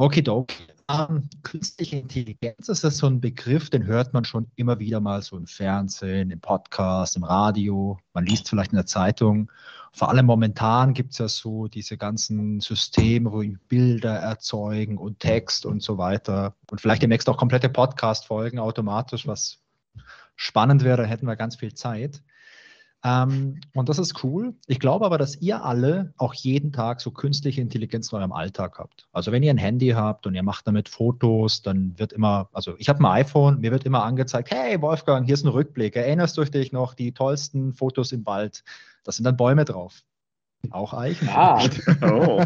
[0.00, 0.56] Okidoki.
[0.90, 5.20] Ähm, künstliche Intelligenz ist das so ein Begriff, den hört man schon immer wieder mal
[5.20, 9.52] so im Fernsehen, im Podcast, im Radio, man liest vielleicht in der Zeitung.
[9.92, 15.66] Vor allem momentan gibt es ja so diese ganzen Systeme, wo Bilder erzeugen und Text
[15.66, 16.56] und so weiter.
[16.70, 19.58] Und vielleicht demnächst auch komplette Podcast-Folgen automatisch, was
[20.34, 22.22] spannend wäre, dann hätten wir ganz viel Zeit.
[23.02, 24.54] Ähm, und das ist cool.
[24.66, 28.78] Ich glaube aber, dass ihr alle auch jeden Tag so künstliche Intelligenz in eurem Alltag
[28.78, 29.08] habt.
[29.12, 32.74] Also wenn ihr ein Handy habt und ihr macht damit Fotos, dann wird immer, also
[32.78, 35.96] ich habe ein iPhone, mir wird immer angezeigt, hey Wolfgang, hier ist ein Rückblick.
[35.96, 38.64] Erinnerst du dich noch die tollsten Fotos im Wald?
[39.04, 40.02] Da sind dann Bäume drauf.
[40.70, 41.28] Auch Eichen.
[41.28, 41.66] Ah.
[42.02, 42.42] Oh.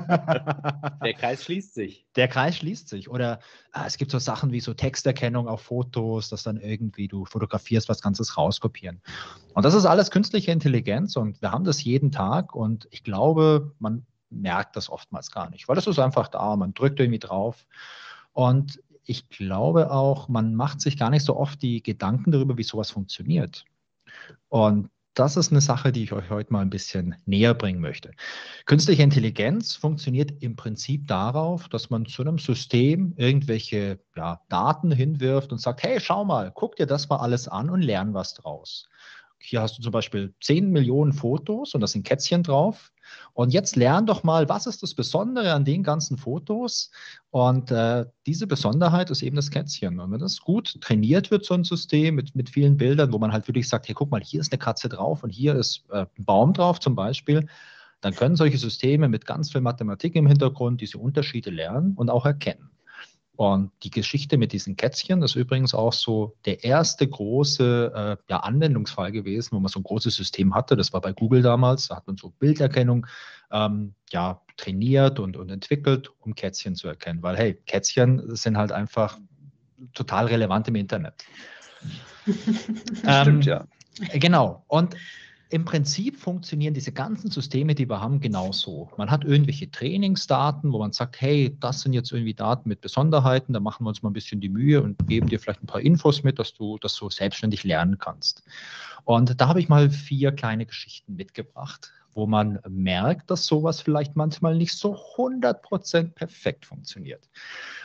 [1.04, 2.06] Der Kreis schließt sich.
[2.16, 3.10] Der Kreis schließt sich.
[3.10, 3.40] Oder
[3.72, 7.88] ah, es gibt so Sachen wie so Texterkennung auf Fotos, dass dann irgendwie du fotografierst,
[7.88, 9.00] was Ganzes rauskopieren.
[9.54, 13.72] Und das ist alles künstliche Intelligenz und wir haben das jeden Tag und ich glaube,
[13.78, 17.66] man merkt das oftmals gar nicht, weil das ist einfach da, man drückt irgendwie drauf.
[18.32, 22.62] Und ich glaube auch, man macht sich gar nicht so oft die Gedanken darüber, wie
[22.62, 23.64] sowas funktioniert.
[24.48, 28.10] Und das ist eine Sache, die ich euch heute mal ein bisschen näher bringen möchte.
[28.66, 35.52] Künstliche Intelligenz funktioniert im Prinzip darauf, dass man zu einem System irgendwelche ja, Daten hinwirft
[35.52, 38.88] und sagt, hey, schau mal, guck dir das mal alles an und lern was draus.
[39.38, 42.90] Hier hast du zum Beispiel 10 Millionen Fotos und da sind Kätzchen drauf.
[43.32, 46.90] Und jetzt lern doch mal, was ist das Besondere an den ganzen Fotos?
[47.30, 49.98] Und äh, diese Besonderheit ist eben das Kätzchen.
[50.00, 53.32] Und wenn das gut trainiert wird, so ein System mit, mit vielen Bildern, wo man
[53.32, 56.06] halt wirklich sagt, hey, guck mal, hier ist eine Katze drauf und hier ist äh,
[56.18, 57.46] ein Baum drauf zum Beispiel,
[58.00, 62.26] dann können solche Systeme mit ganz viel Mathematik im Hintergrund diese Unterschiede lernen und auch
[62.26, 62.73] erkennen.
[63.36, 68.38] Und die Geschichte mit diesen Kätzchen ist übrigens auch so der erste große äh, ja,
[68.38, 70.76] Anwendungsfall gewesen, wo man so ein großes System hatte.
[70.76, 71.88] Das war bei Google damals.
[71.88, 73.06] Da hat man so Bilderkennung
[73.50, 77.22] ähm, ja, trainiert und, und entwickelt, um Kätzchen zu erkennen.
[77.22, 79.18] Weil, hey, Kätzchen sind halt einfach
[79.94, 81.24] total relevant im Internet.
[83.06, 83.66] Ähm, Stimmt, ja.
[84.14, 84.64] Genau.
[84.68, 84.96] Und
[85.54, 88.90] im Prinzip funktionieren diese ganzen Systeme, die wir haben, genauso.
[88.96, 93.52] Man hat irgendwelche Trainingsdaten, wo man sagt, hey, das sind jetzt irgendwie Daten mit Besonderheiten,
[93.52, 95.80] da machen wir uns mal ein bisschen die Mühe und geben dir vielleicht ein paar
[95.80, 98.42] Infos mit, dass du das so selbstständig lernen kannst.
[99.04, 104.16] Und da habe ich mal vier kleine Geschichten mitgebracht, wo man merkt, dass sowas vielleicht
[104.16, 107.28] manchmal nicht so 100% perfekt funktioniert.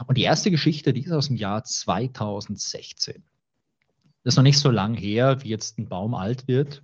[0.08, 3.22] Und die erste Geschichte, die ist aus dem Jahr 2016.
[4.24, 6.84] Das ist noch nicht so lang her, wie jetzt ein Baum alt wird.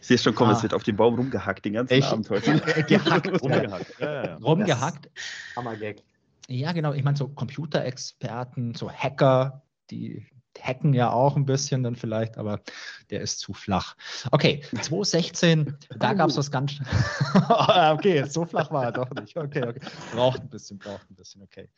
[0.00, 0.56] Ich sehe schon kommen, Ah.
[0.56, 2.60] es wird auf den Baum rumgehackt den ganzen Ich- Abend heute.
[2.88, 3.26] Gehackt.
[3.42, 4.00] Rumgehackt.
[4.00, 4.34] Ja, ja, ja.
[4.42, 5.10] Rumgehackt.
[5.56, 5.96] Hammergag.
[6.48, 6.92] Ja, genau.
[6.92, 10.26] Ich meine, so Computerexperten, so Hacker, die
[10.60, 12.60] hacken ja auch ein bisschen dann vielleicht, aber
[13.10, 13.96] der ist zu flach.
[14.30, 16.74] Okay, 2016, da gab es was ganz.
[17.34, 19.36] okay, so flach war er doch nicht.
[19.36, 19.80] Okay, okay.
[20.12, 21.68] Braucht ein bisschen, braucht ein bisschen, okay.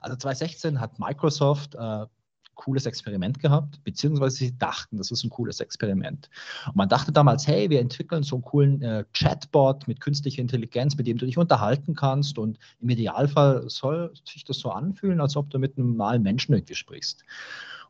[0.00, 2.06] Also 2016 hat Microsoft äh,
[2.54, 6.30] cooles Experiment gehabt, beziehungsweise sie dachten, das ist ein cooles Experiment.
[6.66, 10.96] Und man dachte damals, hey, wir entwickeln so einen coolen äh, Chatbot mit künstlicher Intelligenz,
[10.96, 15.36] mit dem du dich unterhalten kannst und im Idealfall soll sich das so anfühlen, als
[15.36, 17.24] ob du mit einem normalen Menschen irgendwie sprichst.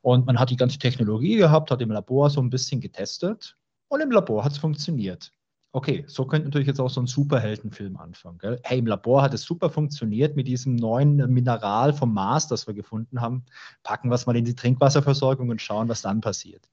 [0.01, 3.57] Und man hat die ganze Technologie gehabt, hat im Labor so ein bisschen getestet
[3.89, 5.33] und im Labor hat es funktioniert.
[5.75, 8.37] Okay, so könnte natürlich jetzt auch so ein Superheldenfilm anfangen.
[8.39, 8.61] Gell?
[8.63, 12.75] Hey, im Labor hat es super funktioniert mit diesem neuen Mineral vom Mars, das wir
[12.75, 13.45] gefunden haben.
[13.83, 16.69] Packen wir es mal in die Trinkwasserversorgung und schauen, was dann passiert.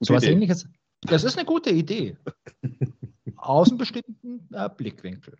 [0.00, 0.66] So was ähnliches.
[1.02, 2.16] Das ist eine gute Idee.
[3.36, 5.36] Aus einem bestimmten äh, Blickwinkel.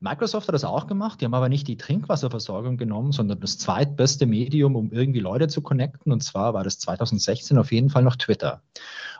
[0.00, 4.26] Microsoft hat das auch gemacht, die haben aber nicht die Trinkwasserversorgung genommen, sondern das zweitbeste
[4.26, 6.12] Medium, um irgendwie Leute zu connecten.
[6.12, 8.62] Und zwar war das 2016 auf jeden Fall noch Twitter.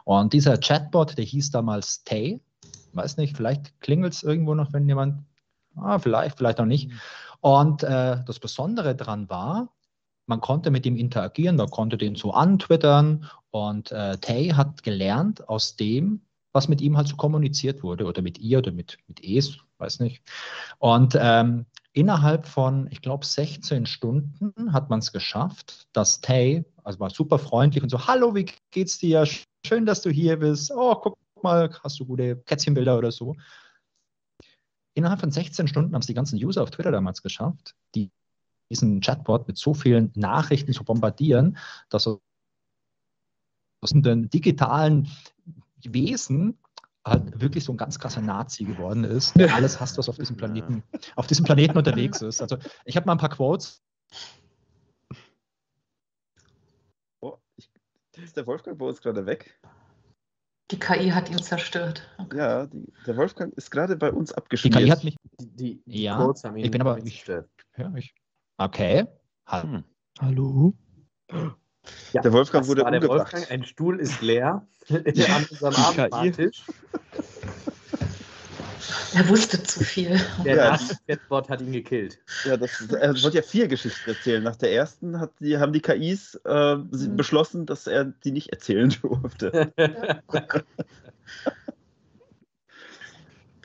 [0.03, 2.39] Und dieser Chatbot, der hieß damals Tay.
[2.95, 5.23] Weiß nicht, vielleicht klingelt es irgendwo noch, wenn jemand.
[5.75, 6.91] Ah, vielleicht, vielleicht auch nicht.
[7.41, 9.75] Und äh, das Besondere daran war,
[10.27, 13.29] man konnte mit ihm interagieren, man konnte den so antwittern.
[13.51, 16.21] Und äh, Tay hat gelernt aus dem,
[16.53, 19.99] was mit ihm halt so kommuniziert wurde oder mit ihr oder mit, mit es, weiß
[19.99, 20.23] nicht.
[20.79, 26.99] Und ähm, innerhalb von, ich glaube, 16 Stunden hat man es geschafft, dass Tay, also
[26.99, 29.25] war super freundlich und so, hallo, wie geht's dir?
[29.65, 30.71] Schön, dass du hier bist.
[30.73, 33.35] Oh, guck mal, hast du gute Kätzchenbilder oder so.
[34.93, 38.11] Innerhalb von 16 Stunden haben es die ganzen User auf Twitter damals geschafft, die,
[38.69, 41.57] diesen Chatbot mit so vielen Nachrichten zu bombardieren,
[41.89, 42.19] dass aus
[43.91, 45.09] den digitalen
[45.83, 46.57] Wesen
[47.05, 50.37] halt wirklich so ein ganz krasser Nazi geworden ist, der alles hasst, was auf diesem
[50.37, 50.83] Planeten,
[51.15, 52.41] auf diesem Planeten unterwegs ist.
[52.41, 53.83] Also ich habe mal ein paar Quotes.
[57.21, 57.69] Oh, ich,
[58.17, 59.59] ist der Wolfgang bei uns gerade weg?
[60.71, 62.07] Die KI hat ihn zerstört.
[62.17, 62.37] Okay.
[62.37, 64.75] Ja, die, der Wolfgang ist gerade bei uns Die abgeschmiert.
[64.77, 65.15] KI hat mich.
[65.39, 67.49] Die, die Ja, Quotes haben ihn ich bin aber- zerstört.
[67.77, 68.15] Ja, ich,
[68.57, 69.05] okay.
[69.47, 69.83] Ha- Hm.
[70.19, 70.73] Hallo?
[72.13, 73.33] Ja, Der Wolfgang das wurde war der umgebracht.
[73.33, 73.51] Wolfgang.
[73.51, 76.01] Ein Stuhl ist leer an unserem Die KI.
[76.01, 76.63] Abendmahltisch.
[79.13, 80.19] Er wusste zu viel.
[80.43, 80.71] Der Ja.
[80.71, 82.19] Nazi-Chatbot hat ihn gekillt.
[82.43, 84.43] Ja, das, er wollte ja vier Geschichten erzählen.
[84.43, 87.15] Nach der ersten hat die, haben die KIs äh, sie- Mhm.
[87.15, 89.71] beschlossen, dass er die nicht erzählen durfte.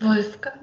[0.01, 0.57] Wolfgang,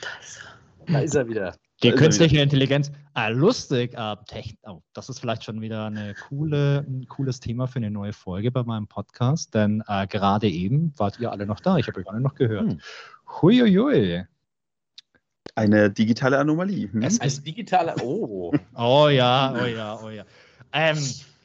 [0.00, 0.40] da ist
[0.86, 0.92] er.
[0.92, 1.54] Da ist er wieder.
[1.82, 2.90] Die künstliche Intelligenz.
[3.12, 3.96] Ah, lustig.
[3.98, 7.90] Ah, Techn oh, das ist vielleicht schon wieder eine coole, ein cooles Thema für eine
[7.90, 11.76] neue Folge bei meinem Podcast, denn äh, gerade eben wart ihr alle noch da.
[11.76, 12.72] Ich habe euch alle noch gehört.
[12.72, 12.80] Hm.
[13.26, 14.24] Huiuiui.
[15.54, 16.90] Eine digitale Anomalie.
[16.92, 17.02] Hm?
[17.02, 17.94] Es Ein ist, digitaler.
[18.02, 18.52] Oh.
[18.74, 20.24] oh ja, oh ja, oh ja.
[20.72, 20.98] Ähm,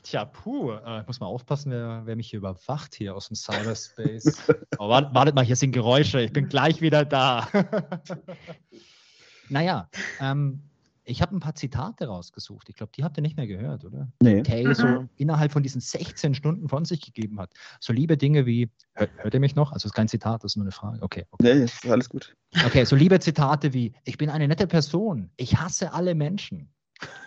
[0.04, 3.36] tja, puh, äh, ich muss mal aufpassen, wer, wer mich hier überwacht hier aus dem
[3.36, 4.48] Cyberspace.
[4.82, 6.22] Oh, wart, wartet mal, hier sind Geräusche.
[6.22, 7.50] Ich bin gleich wieder da.
[9.50, 9.90] naja,
[10.22, 10.69] ähm,
[11.10, 12.70] ich habe ein paar Zitate rausgesucht.
[12.70, 14.08] Ich glaube, die habt ihr nicht mehr gehört, oder?
[14.22, 14.44] Nee.
[14.44, 17.52] Tay so innerhalb von diesen 16 Stunden von sich gegeben hat.
[17.80, 19.72] So liebe Dinge wie, hört, hört ihr mich noch?
[19.72, 21.02] Also es ist kein Zitat, das ist nur eine Frage.
[21.02, 21.56] Okay, okay.
[21.56, 22.36] Nee, ist alles gut.
[22.66, 26.70] Okay, so liebe Zitate wie, ich bin eine nette Person, ich hasse alle Menschen.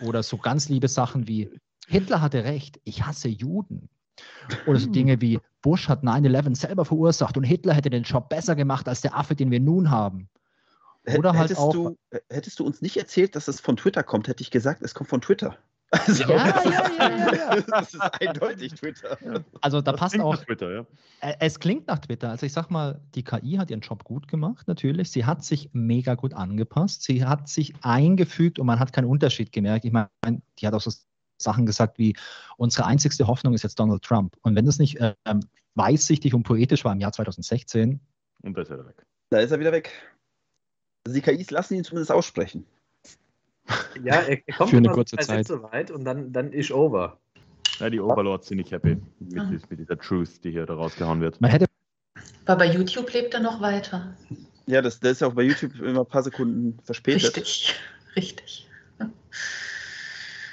[0.01, 1.49] Oder so ganz liebe Sachen wie,
[1.87, 3.89] Hitler hatte recht, ich hasse Juden.
[4.67, 8.55] Oder so Dinge wie, Bush hat 9-11 selber verursacht und Hitler hätte den Job besser
[8.55, 10.29] gemacht als der Affe, den wir nun haben.
[11.07, 13.75] H- Oder halt hättest, auch- du, äh, hättest du uns nicht erzählt, dass es von
[13.77, 15.57] Twitter kommt, hätte ich gesagt, es kommt von Twitter.
[15.93, 17.61] Also, Ja, ja, ja, ja, ja.
[17.67, 19.15] Das ist eindeutig Twitter.
[19.61, 20.87] Also da Das passt klingt auch, nach Twitter, ja.
[21.39, 22.31] Es klingt nach Twitter.
[22.31, 25.11] Also ich sag mal, die KI hat ihren Job gut gemacht, natürlich.
[25.11, 27.03] Sie hat sich mega gut angepasst.
[27.03, 29.85] Sie hat sich eingefügt und man hat keinen Unterschied gemerkt.
[29.85, 30.09] Ich meine,
[30.57, 30.91] die hat auch so
[31.39, 32.15] Sachen gesagt wie,
[32.57, 34.35] unsere einzigste Hoffnung ist jetzt Donald Trump.
[34.41, 35.41] Und wenn das nicht ähm,
[35.75, 37.99] weitsichtig und poetisch war im Jahr 2016,
[38.41, 39.05] Und da ist er weg.
[39.29, 39.91] Da ist er wieder weg.
[41.05, 42.65] Also die KIs lassen ihn zumindest aussprechen.
[44.03, 45.47] Ja, er, er kommt Für eine so kurze Zeit.
[45.47, 47.17] Sätze weit und dann, dann ist over.
[47.79, 49.49] Ja, die Overlords sind nicht happy mit, Ah.
[49.69, 51.39] mit dieser Truth, die hier da rausgehauen wird.
[51.41, 51.65] man hätte
[52.45, 54.15] Aber bei YouTube lebt er noch weiter.
[54.65, 57.35] Ja, das, das ist ja auch bei YouTube immer ein paar Sekunden verspätet.
[57.35, 57.75] Richtig,
[58.15, 58.69] richtig.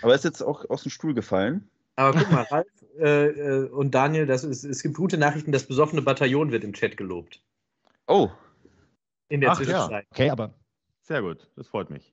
[0.03, 1.69] Aber er ist jetzt auch aus dem Stuhl gefallen.
[1.97, 2.67] Aber guck mal, Ralf
[2.99, 6.73] äh, äh, und Daniel, das ist, es gibt gute Nachrichten, das besoffene Bataillon wird im
[6.73, 7.41] Chat gelobt.
[8.07, 8.31] Oh,
[9.31, 9.65] In der Ach, ja.
[9.65, 10.07] Zwischenzeit.
[10.11, 10.55] okay, aber
[11.03, 12.13] Sehr gut, das freut mich.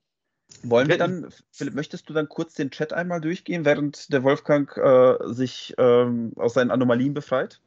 [0.64, 4.24] wollen wir Ja, dann, Philipp, möchtest du dann kurz den Chat einmal durchgehen, während der
[4.24, 7.62] Wolfgang äh, sich ähm, aus seinen Anomalien befreit?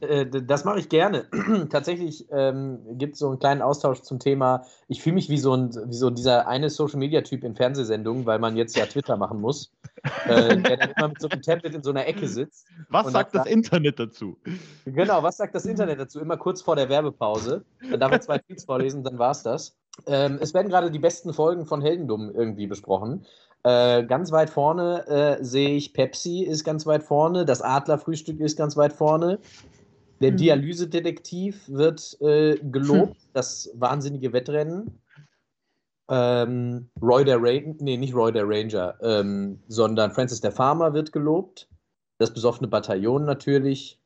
[0.00, 1.26] Äh, das mache ich gerne.
[1.70, 4.64] Tatsächlich ähm, gibt es so einen kleinen Austausch zum Thema.
[4.86, 8.56] Ich fühle mich wie so, ein, wie so dieser eine Social-Media-Typ in Fernsehsendungen, weil man
[8.56, 9.72] jetzt ja Twitter machen muss,
[10.26, 12.66] äh, der dann immer mit so einem Tablet in so einer Ecke sitzt.
[12.88, 14.38] Was sagt das Internet dazu?
[14.84, 16.20] Genau, was sagt das Internet dazu?
[16.20, 17.64] Immer kurz vor der Werbepause.
[17.90, 19.76] Dann darf er zwei Tweets vorlesen, dann war es das.
[20.06, 23.26] Ähm, es werden gerade die besten Folgen von Heldendum irgendwie besprochen.
[23.64, 28.56] Äh, ganz weit vorne äh, sehe ich Pepsi ist ganz weit vorne, das Adlerfrühstück ist
[28.56, 29.40] ganz weit vorne.
[30.20, 30.36] Der Mhm.
[30.36, 35.00] Dialysedetektiv wird äh, gelobt, das wahnsinnige Wettrennen.
[36.10, 41.12] Ähm, Roy der Ranger, nee, nicht Roy der Ranger, ähm, sondern Francis der Farmer wird
[41.12, 41.68] gelobt.
[42.18, 44.00] Das besoffene Bataillon natürlich.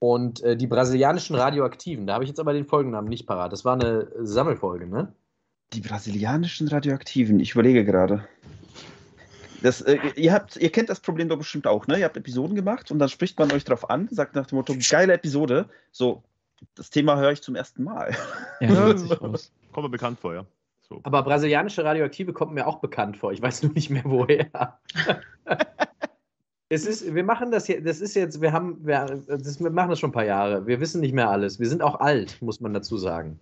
[0.00, 3.52] Und äh, die brasilianischen Radioaktiven, da habe ich jetzt aber den Folgennamen nicht parat.
[3.52, 5.12] Das war eine Sammelfolge, ne?
[5.72, 8.26] Die brasilianischen Radioaktiven, ich überlege gerade.
[9.62, 11.98] Das, äh, ihr, habt, ihr kennt das Problem doch bestimmt auch, ne?
[11.98, 14.74] Ihr habt Episoden gemacht und dann spricht man euch drauf an, sagt nach dem Motto,
[14.78, 15.68] geile Episode.
[15.90, 16.22] So,
[16.74, 18.14] das Thema höre ich zum ersten Mal.
[18.60, 19.52] Ja, das hört sich aus.
[19.72, 20.44] Kommt mir bekannt vor, ja.
[20.88, 21.00] So.
[21.02, 23.32] Aber brasilianische Radioaktive kommt mir auch bekannt vor.
[23.32, 24.48] Ich weiß nur nicht mehr woher.
[26.68, 29.90] es ist, wir machen das hier, das ist jetzt, wir haben, wir, das, wir machen
[29.90, 30.66] das schon ein paar Jahre.
[30.66, 31.58] Wir wissen nicht mehr alles.
[31.58, 33.38] Wir sind auch alt, muss man dazu sagen.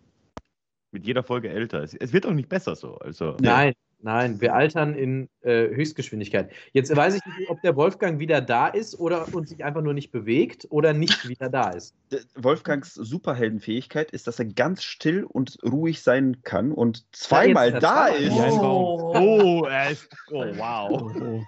[0.92, 1.82] Mit jeder Folge älter.
[1.82, 2.96] Es, es wird auch nicht besser so.
[2.98, 6.50] Also, Nein, Nein, wir altern in äh, Höchstgeschwindigkeit.
[6.72, 9.94] Jetzt weiß ich nicht, ob der Wolfgang wieder da ist oder uns sich einfach nur
[9.94, 11.94] nicht bewegt oder nicht wieder da ist.
[12.34, 18.08] Wolfgangs Superheldenfähigkeit ist, dass er ganz still und ruhig sein kann und zweimal jetzt da
[18.08, 19.12] ist Oh.
[19.16, 20.08] Oh, er ist.
[20.30, 21.12] Oh, wow.
[21.16, 21.42] Oh.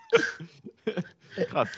[1.51, 1.69] Krass.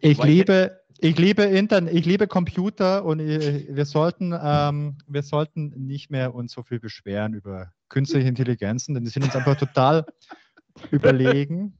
[0.00, 4.98] Ich Weil ich- liebe, ich liebe Internet, ich liebe Computer und äh, wir sollten, ähm,
[5.06, 9.34] wir sollten nicht mehr uns so viel beschweren über künstliche Intelligenzen, denn die sind uns
[9.34, 10.04] einfach total
[10.90, 11.76] überlegen.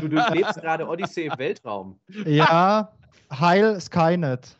[0.00, 2.00] Du durchlebst gerade Odyssee im Weltraum.
[2.26, 2.92] Ja,
[3.30, 4.56] Heil Skynet.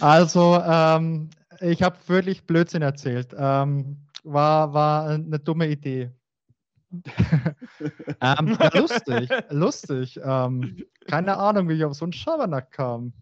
[0.00, 3.34] Also, ähm, ich habe wirklich Blödsinn erzählt.
[3.36, 6.10] Ähm, war, war eine dumme Idee.
[8.20, 10.20] ähm, lustig, lustig.
[10.22, 13.12] Ähm, keine Ahnung, wie ich auf so einen Schabernack kam.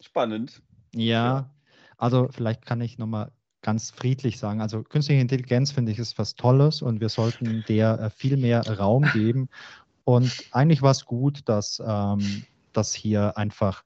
[0.00, 0.62] Spannend.
[0.94, 1.50] Ja,
[1.96, 4.60] also vielleicht kann ich nochmal ganz friedlich sagen.
[4.60, 8.62] Also künstliche Intelligenz finde ich ist was Tolles und wir sollten der äh, viel mehr
[8.78, 9.48] Raum geben.
[10.04, 13.82] Und eigentlich war es gut, dass, ähm, dass hier einfach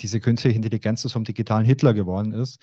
[0.00, 2.60] diese künstliche Intelligenz zu so einem digitalen Hitler geworden ist.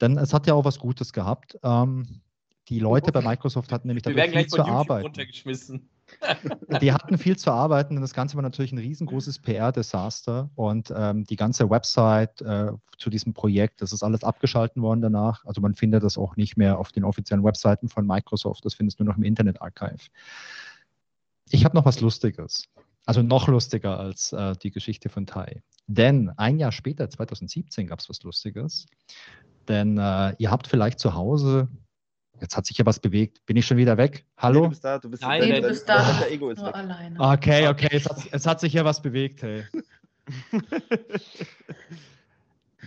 [0.00, 1.58] Denn es hat ja auch was Gutes gehabt.
[1.62, 2.22] Ähm,
[2.68, 5.06] die Leute bei Microsoft hatten nämlich werden viel zu arbeiten.
[5.06, 5.88] runtergeschmissen.
[6.80, 11.24] Die hatten viel zu arbeiten und das Ganze war natürlich ein riesengroßes PR-Desaster und ähm,
[11.24, 15.44] die ganze Website äh, zu diesem Projekt, das ist alles abgeschalten worden danach.
[15.44, 18.98] Also man findet das auch nicht mehr auf den offiziellen Webseiten von Microsoft, das findest
[18.98, 20.08] du nur noch im Internet Archive.
[21.50, 22.68] Ich habe noch was Lustiges,
[23.04, 25.62] also noch lustiger als äh, die Geschichte von Tai.
[25.86, 28.86] Denn ein Jahr später, 2017, gab es was Lustiges.
[29.68, 31.68] Denn äh, ihr habt vielleicht zu Hause,
[32.40, 34.24] jetzt hat sich ja was bewegt, bin ich schon wieder weg?
[34.26, 34.62] Nee, Hallo?
[34.62, 36.04] du bist da, du bist Nein, nee, du bist dein da.
[36.04, 36.74] alter Ego ist Nur weg.
[36.76, 37.20] alleine.
[37.20, 39.64] Okay, okay, es hat, es hat sich ja was bewegt, hey.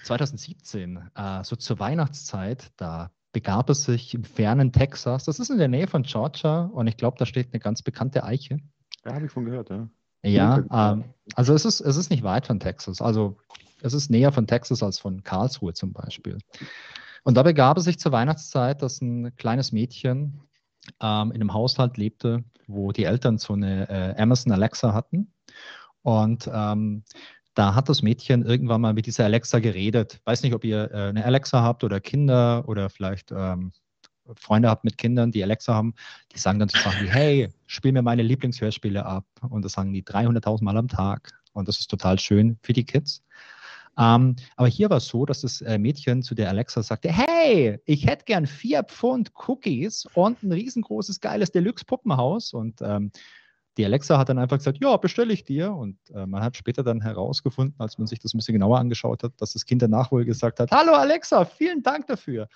[0.03, 5.57] 2017, äh, so zur Weihnachtszeit, da begab es sich im fernen Texas, das ist in
[5.57, 8.59] der Nähe von Georgia und ich glaube, da steht eine ganz bekannte Eiche.
[9.05, 9.87] Ja, habe ich von gehört, ja.
[10.23, 10.57] Ja,
[10.93, 13.37] ähm, also es ist, es ist nicht weit von Texas, also
[13.81, 16.37] es ist näher von Texas als von Karlsruhe zum Beispiel.
[17.23, 20.41] Und da begab es sich zur Weihnachtszeit, dass ein kleines Mädchen
[20.99, 25.34] ähm, in einem Haushalt lebte, wo die Eltern so eine äh, Amazon Alexa hatten.
[26.01, 27.03] Und ähm,
[27.53, 30.19] da hat das Mädchen irgendwann mal mit dieser Alexa geredet.
[30.25, 33.71] Weiß nicht, ob ihr äh, eine Alexa habt oder Kinder oder vielleicht ähm,
[34.36, 35.93] Freunde habt mit Kindern, die Alexa haben.
[36.34, 39.25] Die sagen dann so Sachen wie, hey, spiel mir meine Lieblingshörspiele ab.
[39.49, 41.31] Und das sagen die 300.000 Mal am Tag.
[41.53, 43.23] Und das ist total schön für die Kids.
[43.97, 47.80] Ähm, aber hier war es so, dass das äh, Mädchen zu der Alexa sagte, hey,
[47.86, 52.54] ich hätte gern vier Pfund Cookies und ein riesengroßes, geiles Deluxe-Puppenhaus.
[52.54, 53.12] Und ähm,
[53.77, 55.73] die Alexa hat dann einfach gesagt, ja, bestelle ich dir.
[55.73, 59.23] Und äh, man hat später dann herausgefunden, als man sich das ein bisschen genauer angeschaut
[59.23, 62.47] hat, dass das Kind danach wohl gesagt hat, hallo Alexa, vielen Dank dafür.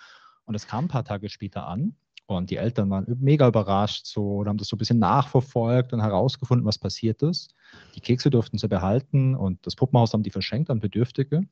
[0.46, 1.96] Und es kam ein paar Tage später an
[2.28, 6.02] und die Eltern waren mega überrascht so und haben das so ein bisschen nachverfolgt und
[6.02, 7.54] herausgefunden, was passiert ist.
[7.96, 11.38] Die Kekse durften sie behalten und das Puppenhaus haben die verschenkt an Bedürftige.
[11.38, 11.48] Und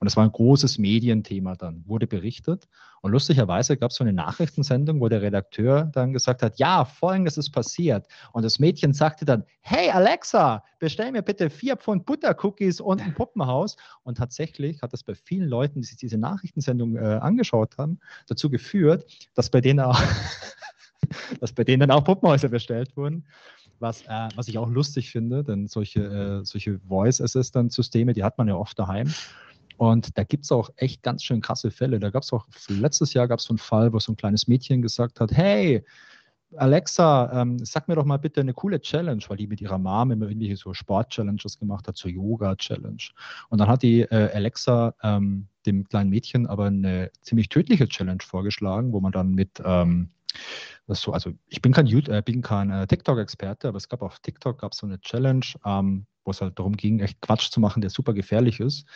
[0.00, 2.68] das war ein großes Medienthema dann, wurde berichtet.
[3.00, 7.36] Und lustigerweise gab es so eine Nachrichtensendung, wo der Redakteur dann gesagt hat, ja, folgendes
[7.36, 8.06] ist passiert.
[8.32, 13.14] Und das Mädchen sagte dann, hey Alexa, bestell mir bitte vier Pfund Buttercookies und ein
[13.14, 13.76] Puppenhaus.
[14.02, 18.50] Und tatsächlich hat das bei vielen Leuten, die sich diese Nachrichtensendung äh, angeschaut haben, dazu
[18.50, 20.00] geführt, dass bei denen auch,
[21.40, 23.26] dass bei denen dann auch Puppenhäuser bestellt wurden.
[23.80, 28.36] Was, äh, was ich auch lustig finde, denn solche, äh, solche Voice Assistant-Systeme, die hat
[28.38, 29.12] man ja oft daheim.
[29.76, 32.00] Und da gibt es auch echt ganz schön krasse Fälle.
[32.00, 34.48] Da gab es auch, letztes Jahr gab es so einen Fall, wo so ein kleines
[34.48, 35.84] Mädchen gesagt hat, hey,
[36.56, 40.10] Alexa, ähm, sag mir doch mal bitte eine coole Challenge, weil die mit ihrer Mom
[40.10, 43.02] immer irgendwelche so Sport-Challenges gemacht hat, so Yoga-Challenge.
[43.50, 48.22] Und dann hat die äh, Alexa ähm, dem kleinen Mädchen aber eine ziemlich tödliche Challenge
[48.22, 50.10] vorgeschlagen, wo man dann mit ähm,
[50.86, 54.74] so, also ich bin kein, äh, kein äh, TikTok-Experte, aber es gab auf TikTok gab
[54.74, 58.14] so eine Challenge, ähm, wo es halt darum ging, echt Quatsch zu machen, der super
[58.14, 58.86] gefährlich ist.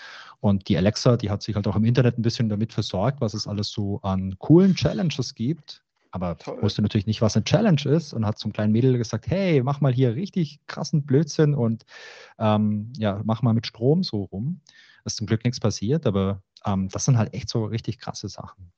[0.40, 3.34] Und die Alexa, die hat sich halt auch im Internet ein bisschen damit versorgt, was
[3.34, 5.81] es alles so an coolen Challenges gibt.
[6.12, 6.62] Aber Toll.
[6.62, 9.81] wusste natürlich nicht, was eine Challenge ist und hat zum kleinen Mädel gesagt, hey, mach
[9.81, 11.85] mal hier richtig krassen Blödsinn und
[12.38, 14.61] ähm, ja, mach mal mit Strom so rum.
[15.05, 18.29] Das ist zum Glück nichts passiert, aber ähm, das sind halt echt so richtig krasse
[18.29, 18.70] Sachen.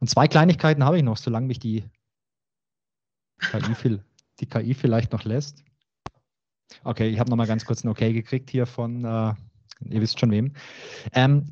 [0.00, 1.84] Und zwei Kleinigkeiten habe ich noch, solange mich die
[3.38, 4.04] KI, viel,
[4.40, 5.62] die KI vielleicht noch lässt.
[6.82, 9.34] Okay, ich habe noch mal ganz kurz ein Okay gekriegt hier von, äh,
[9.84, 10.52] ihr wisst schon wem.
[11.12, 11.46] Ähm,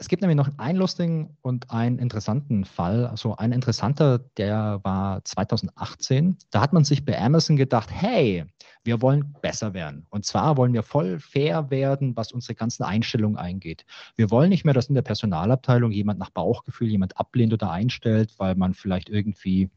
[0.00, 3.06] es gibt nämlich noch einen lustigen und einen interessanten Fall.
[3.06, 6.38] Also ein interessanter, der war 2018.
[6.50, 8.46] Da hat man sich bei Amazon gedacht, hey,
[8.82, 10.06] Wir wollen besser werden.
[10.08, 13.84] Und zwar wollen wir voll fair werden, was unsere ganzen Einstellungen eingeht.
[14.16, 18.34] Wir wollen nicht mehr, dass in der Personalabteilung jemand nach Bauchgefühl jemand ablehnt oder einstellt,
[18.38, 19.70] weil man vielleicht irgendwie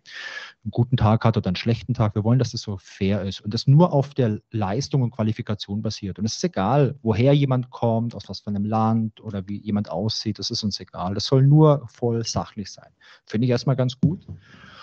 [0.63, 2.15] einen guten Tag hat oder einen schlechten Tag.
[2.15, 5.81] Wir wollen, dass das so fair ist und das nur auf der Leistung und Qualifikation
[5.81, 6.17] basiert.
[6.17, 9.89] Und es ist egal, woher jemand kommt, aus was für einem Land oder wie jemand
[9.89, 11.13] aussieht, das ist uns egal.
[11.13, 12.91] Das soll nur voll sachlich sein.
[13.25, 14.25] Finde ich erstmal ganz gut.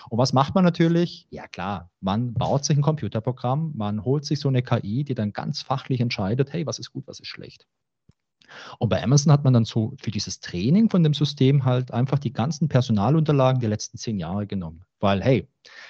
[0.09, 1.27] Und was macht man natürlich?
[1.29, 5.33] Ja klar, man baut sich ein Computerprogramm, man holt sich so eine KI, die dann
[5.33, 7.67] ganz fachlich entscheidet, hey, was ist gut, was ist schlecht.
[8.79, 12.19] Und bei Amazon hat man dann so für dieses Training von dem System halt einfach
[12.19, 14.83] die ganzen Personalunterlagen der letzten zehn Jahre genommen.
[14.99, 15.47] Weil, hey,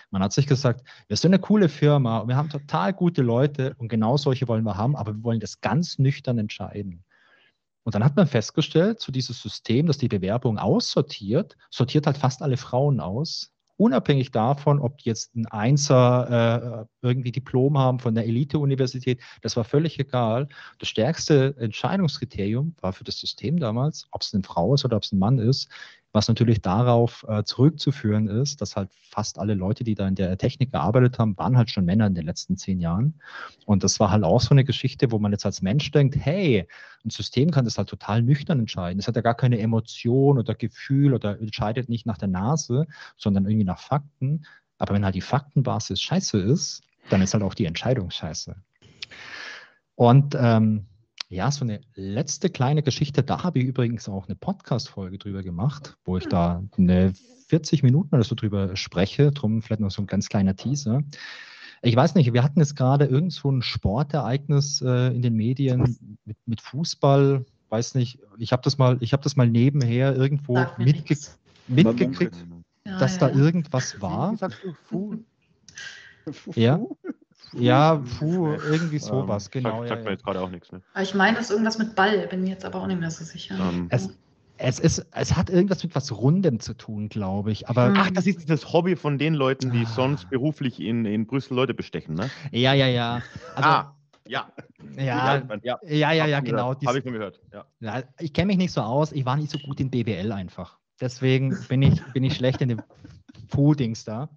[0.09, 3.75] man hat sich gesagt, wir sind eine coole Firma und wir haben total gute Leute
[3.77, 7.03] und genau solche wollen wir haben, aber wir wollen das ganz nüchtern entscheiden.
[7.83, 12.43] Und dann hat man festgestellt, so dieses System, das die Bewerbung aussortiert, sortiert halt fast
[12.43, 13.51] alle Frauen aus,
[13.81, 19.57] unabhängig davon, ob die jetzt ein Einser äh, irgendwie Diplom haben von der Elite-Universität, das
[19.57, 20.47] war völlig egal.
[20.77, 25.03] Das stärkste Entscheidungskriterium war für das System damals, ob es eine Frau ist oder ob
[25.03, 25.67] es ein Mann ist,
[26.13, 30.37] was natürlich darauf äh, zurückzuführen ist, dass halt fast alle Leute, die da in der
[30.37, 33.15] Technik gearbeitet haben, waren halt schon Männer in den letzten zehn Jahren.
[33.65, 36.67] Und das war halt auch so eine Geschichte, wo man jetzt als Mensch denkt, hey,
[37.05, 38.99] ein System kann das halt total nüchtern entscheiden.
[38.99, 42.87] Es hat ja gar keine Emotion oder Gefühl oder entscheidet nicht nach der Nase,
[43.17, 44.45] sondern irgendwie nach Fakten.
[44.77, 48.55] Aber wenn halt die Faktenbasis scheiße ist, dann ist halt auch die Entscheidung scheiße.
[49.95, 50.87] Und ähm,
[51.31, 53.23] ja, so eine letzte kleine Geschichte.
[53.23, 57.13] Da habe ich übrigens auch eine Podcast-Folge drüber gemacht, wo ich da eine
[57.47, 59.31] 40 Minuten oder so drüber spreche.
[59.31, 61.03] Drum vielleicht noch so ein ganz kleiner Teaser.
[61.81, 66.17] Ich weiß nicht, wir hatten jetzt gerade irgend so ein Sportereignis äh, in den Medien
[66.25, 67.45] mit, mit Fußball.
[67.69, 71.15] Weiß nicht, ich habe das mal, ich habe das mal nebenher irgendwo mitge
[71.67, 72.35] mitgekriegt,
[72.85, 74.33] ja, dass ja, da irgendwas war.
[74.33, 75.15] Wie sagst du, Fu?
[76.53, 76.79] Ja.
[77.53, 79.77] Ja, puh, irgendwie sowas, ähm, genau.
[79.79, 80.71] Sagt, sagt ja, mir jetzt gerade auch nichts.
[80.71, 80.81] Ne?
[81.01, 83.23] Ich meine, das ist irgendwas mit Ball, bin mir jetzt aber auch nicht mehr so
[83.23, 83.55] sicher.
[83.59, 84.09] Ähm, es,
[84.57, 87.67] es, ist, es hat irgendwas mit was Rundem zu tun, glaube ich.
[87.67, 89.89] Aber Ach, das ist das Hobby von den Leuten, die ah.
[89.89, 92.29] sonst beruflich in, in Brüssel Leute bestechen, ne?
[92.51, 93.21] Ja, ja, ja.
[93.55, 93.95] Also, ah,
[94.27, 94.51] ja.
[94.95, 96.75] Ja, ja, ja, ja, ja genau.
[96.85, 97.39] Habe ich schon gehört.
[97.51, 97.65] Ja.
[97.79, 99.11] ja ich kenne mich nicht so aus.
[99.11, 100.77] Ich war nicht so gut in BWL einfach.
[100.99, 102.81] Deswegen bin ich, bin ich schlecht in den
[103.49, 104.29] Foodings da.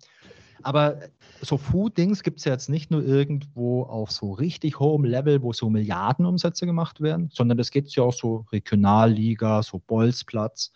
[0.62, 0.98] Aber
[1.42, 5.52] so Food-Dings gibt es ja jetzt nicht nur irgendwo auf so richtig hohem Level, wo
[5.52, 10.72] so Milliardenumsätze gemacht werden, sondern das geht ja auch so Regionalliga, so Bolzplatz.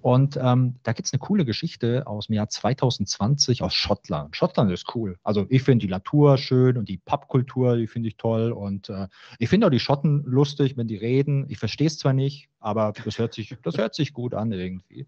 [0.00, 4.36] Und ähm, da gibt es eine coole Geschichte aus dem Jahr 2020 aus Schottland.
[4.36, 5.16] Schottland ist cool.
[5.22, 8.50] Also ich finde die Natur schön und die Pubkultur, die finde ich toll.
[8.50, 9.06] Und äh,
[9.38, 11.46] ich finde auch die Schotten lustig, wenn die reden.
[11.48, 15.06] Ich verstehe es zwar nicht, aber das hört sich, das hört sich gut an irgendwie.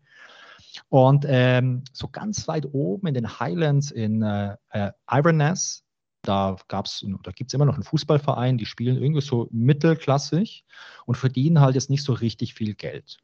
[0.89, 5.85] Und ähm, so ganz weit oben in den Highlands in äh, äh, Inverness,
[6.23, 10.65] da gab's, da gibt es immer noch einen Fußballverein, die spielen irgendwie so mittelklassig
[11.07, 13.19] und verdienen halt jetzt nicht so richtig viel Geld.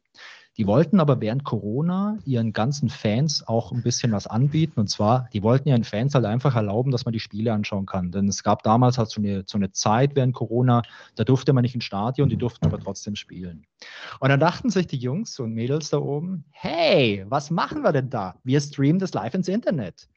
[0.61, 4.79] Die wollten aber während Corona ihren ganzen Fans auch ein bisschen was anbieten.
[4.79, 8.11] Und zwar, die wollten ihren Fans halt einfach erlauben, dass man die Spiele anschauen kann.
[8.11, 10.83] Denn es gab damals halt so eine, so eine Zeit während Corona,
[11.15, 13.65] da durfte man nicht ins Stadion, die durften aber trotzdem spielen.
[14.19, 18.11] Und dann dachten sich die Jungs und Mädels da oben, hey, was machen wir denn
[18.11, 18.35] da?
[18.43, 20.07] Wir streamen das live ins Internet.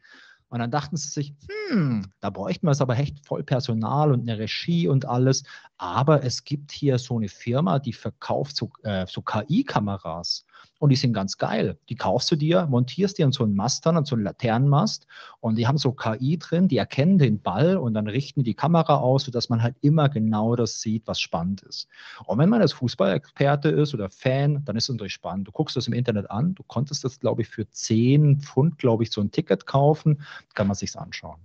[0.48, 1.34] Und dann dachten sie sich,
[1.68, 5.42] hm, da bräuchten wir es aber echt voll Personal und eine Regie und alles.
[5.78, 10.46] Aber es gibt hier so eine Firma, die verkauft so, äh, so KI-Kameras
[10.84, 11.78] und die sind ganz geil.
[11.88, 15.06] Die kaufst du dir, montierst dir an so einen Mast an, an so einen Laternenmast
[15.40, 18.96] und die haben so KI drin, die erkennen den Ball und dann richten die Kamera
[18.96, 21.88] aus, sodass man halt immer genau das sieht, was spannend ist.
[22.26, 25.48] Und wenn man als Fußballexperte ist oder Fan, dann ist es natürlich spannend.
[25.48, 29.04] Du guckst das im Internet an, du konntest das, glaube ich, für 10 Pfund, glaube
[29.04, 30.20] ich, so ein Ticket kaufen,
[30.52, 31.40] kann man sich anschauen.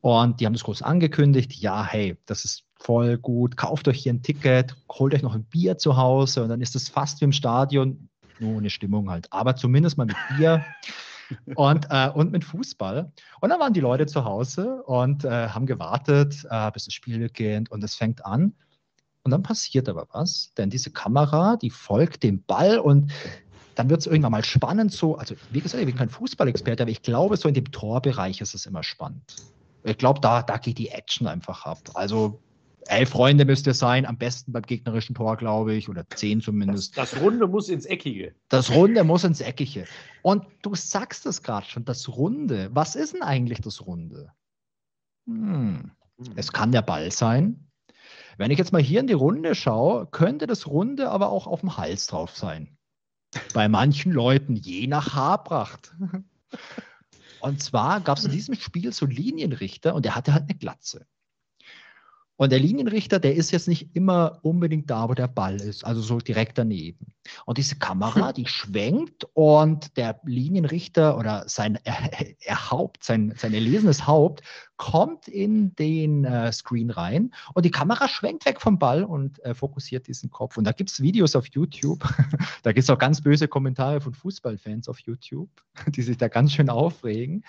[0.00, 4.14] Und die haben das groß angekündigt, ja, hey, das ist voll gut, kauft euch hier
[4.14, 7.26] ein Ticket, holt euch noch ein Bier zu Hause und dann ist es fast wie
[7.26, 8.08] im Stadion,
[8.40, 9.26] nur eine Stimmung halt.
[9.30, 10.64] Aber zumindest mal mit Bier.
[11.54, 13.10] und, äh, und mit Fußball.
[13.40, 17.18] Und dann waren die Leute zu Hause und äh, haben gewartet, äh, bis das Spiel
[17.18, 18.54] beginnt und es fängt an.
[19.24, 23.12] Und dann passiert aber was, denn diese Kamera, die folgt dem Ball und
[23.76, 25.16] dann wird es irgendwann mal spannend so.
[25.16, 28.54] Also, wie gesagt, ich bin kein Fußballexperte, aber ich glaube, so in dem Torbereich ist
[28.54, 29.36] es immer spannend.
[29.84, 31.78] Ich glaube, da, da geht die Action einfach ab.
[31.94, 32.40] Also
[32.86, 36.96] elf Freunde müsste es sein, am besten beim gegnerischen Tor, glaube ich, oder zehn zumindest.
[36.96, 38.34] Das, das, Runde muss ins Eckige.
[38.48, 39.86] Das Runde muss ins Eckige.
[40.22, 42.70] Und du sagst es gerade schon, das Runde.
[42.72, 44.32] Was ist denn eigentlich das Runde?
[45.26, 45.92] Hm.
[46.18, 46.32] hm.
[46.36, 47.68] Es kann der Ball sein.
[48.38, 51.60] Wenn ich jetzt mal hier in die Runde schaue, könnte das Runde aber auch auf
[51.60, 52.76] dem Hals drauf sein.
[53.54, 55.94] Bei manchen Leuten, je nach Haarpracht.
[57.40, 61.06] Und zwar gab es in diesem Spiel so Linienrichter und der hatte halt eine Glatze.
[62.42, 66.00] Und der Linienrichter, der ist jetzt nicht immer unbedingt da, wo der Ball ist, also
[66.00, 67.06] so direkt daneben.
[67.46, 73.54] Und diese Kamera, die schwenkt und der Linienrichter oder sein er, er Haupt, sein, sein
[73.54, 74.42] erlesenes Haupt
[74.76, 79.54] kommt in den äh, Screen rein und die Kamera schwenkt weg vom Ball und äh,
[79.54, 80.56] fokussiert diesen Kopf.
[80.56, 82.02] Und da gibt es Videos auf YouTube,
[82.64, 85.48] da gibt es auch ganz böse Kommentare von Fußballfans auf YouTube,
[85.86, 87.44] die sich da ganz schön aufregen,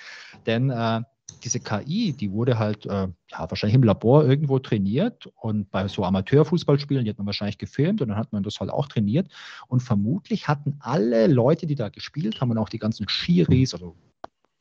[0.46, 1.02] denn äh,
[1.44, 6.04] diese KI, die wurde halt äh, ja, wahrscheinlich im Labor irgendwo trainiert und bei so
[6.04, 9.30] Amateurfußballspielen, die hat man wahrscheinlich gefilmt und dann hat man das halt auch trainiert
[9.68, 13.96] und vermutlich hatten alle Leute, die da gespielt haben und auch die ganzen Schiris, also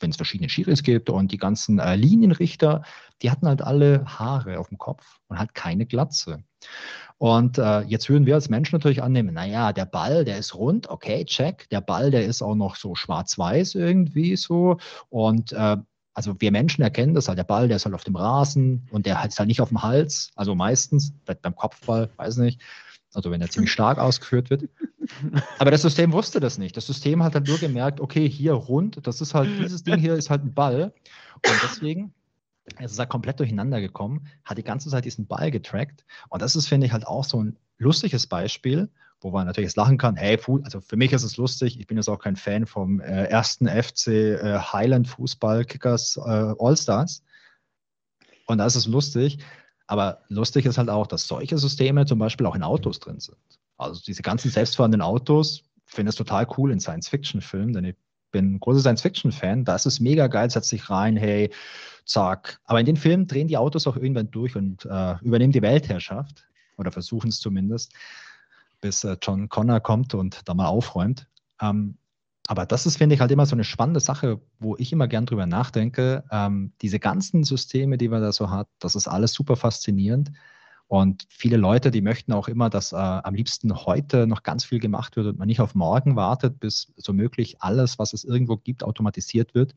[0.01, 2.83] wenn es verschiedene Schiris gibt und die ganzen äh, Linienrichter,
[3.23, 6.43] die hatten halt alle Haare auf dem Kopf und halt keine Glatze.
[7.19, 10.91] Und äh, jetzt würden wir als Menschen natürlich annehmen, naja, der Ball, der ist rund,
[10.91, 11.69] okay, check.
[11.71, 14.79] Der Ball, der ist auch noch so schwarz-weiß irgendwie so.
[15.09, 15.77] Und äh,
[16.15, 19.07] also wir Menschen erkennen das halt, der Ball, der ist halt auf dem Rasen und
[19.07, 22.61] der ist halt nicht auf dem Hals, also meistens, beim Kopfball, weiß nicht,
[23.15, 24.69] also wenn er ziemlich stark ausgeführt wird.
[25.59, 26.77] Aber das System wusste das nicht.
[26.77, 30.15] Das System hat halt nur gemerkt, okay, hier rund, das ist halt, dieses Ding hier
[30.15, 30.93] ist halt ein Ball.
[31.45, 32.15] Und deswegen
[32.79, 36.05] es ist halt komplett durcheinander gekommen, hat die ganze Zeit diesen Ball getrackt.
[36.29, 38.89] Und das ist, finde ich, halt auch so ein lustiges Beispiel,
[39.23, 41.97] wo man natürlich jetzt lachen kann, hey, also für mich ist es lustig, ich bin
[41.97, 47.23] jetzt auch kein Fan vom äh, ersten FC äh, Highland Fußball Kickers äh, All-Stars.
[48.47, 49.39] Und da ist lustig.
[49.87, 53.37] Aber lustig ist halt auch, dass solche Systeme zum Beispiel auch in Autos drin sind.
[53.77, 57.97] Also diese ganzen selbstfahrenden Autos, finde ich total cool in Science-Fiction-Filmen, denn ich
[58.31, 59.65] bin ein großer Science-Fiction-Fan.
[59.65, 61.51] Da ist es mega geil, setzt sich rein, hey,
[62.07, 62.61] zack.
[62.65, 66.47] Aber in den Filmen drehen die Autos auch irgendwann durch und äh, übernehmen die Weltherrschaft
[66.77, 67.93] oder versuchen es zumindest
[68.83, 71.27] bis äh, John Connor kommt und da mal aufräumt.
[71.63, 71.97] Ähm,
[72.49, 75.25] aber das ist, finde ich, halt immer so eine spannende Sache, wo ich immer gern
[75.25, 76.25] drüber nachdenke.
[76.31, 80.33] Ähm, diese ganzen Systeme, die man da so hat, das ist alles super faszinierend.
[80.93, 84.79] Und viele Leute, die möchten auch immer, dass äh, am liebsten heute noch ganz viel
[84.79, 88.59] gemacht wird und man nicht auf morgen wartet, bis so möglich alles, was es irgendwo
[88.59, 89.75] gibt, automatisiert wird.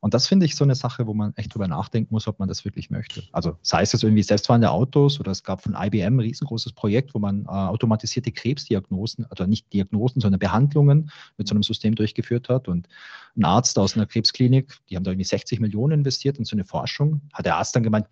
[0.00, 2.48] Und das finde ich so eine Sache, wo man echt drüber nachdenken muss, ob man
[2.48, 3.22] das wirklich möchte.
[3.30, 7.14] Also sei es jetzt irgendwie selbstfahrende Autos oder es gab von IBM ein riesengroßes Projekt,
[7.14, 12.48] wo man äh, automatisierte Krebsdiagnosen, also nicht Diagnosen, sondern Behandlungen mit so einem System durchgeführt
[12.48, 12.66] hat.
[12.66, 12.88] Und
[13.36, 16.64] ein Arzt aus einer Krebsklinik, die haben da irgendwie 60 Millionen investiert in so eine
[16.64, 18.08] Forschung, hat der Arzt dann gemeint,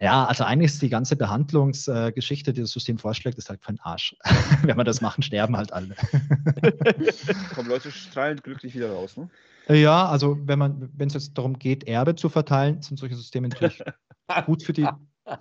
[0.00, 3.80] ja, also eigentlich ist die ganze Behandlungsgeschichte, die das System vorschlägt, ist halt für den
[3.80, 4.16] Arsch.
[4.62, 5.94] Wenn wir das machen, sterben halt alle.
[7.54, 9.28] Kommen Leute strahlend glücklich wieder raus, ne?
[9.68, 13.48] Ja, also wenn man, wenn es jetzt darum geht, Erbe zu verteilen, sind solche Systeme
[13.48, 13.80] natürlich
[14.46, 14.88] gut für die,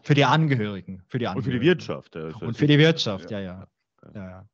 [0.03, 1.03] für die Angehörigen.
[1.07, 1.47] Für die Angehörigen.
[1.47, 2.15] Und für die Wirtschaft.
[2.15, 3.67] Ja, Und für die Wirtschaft, ja, ja.
[4.13, 4.45] ja, ja.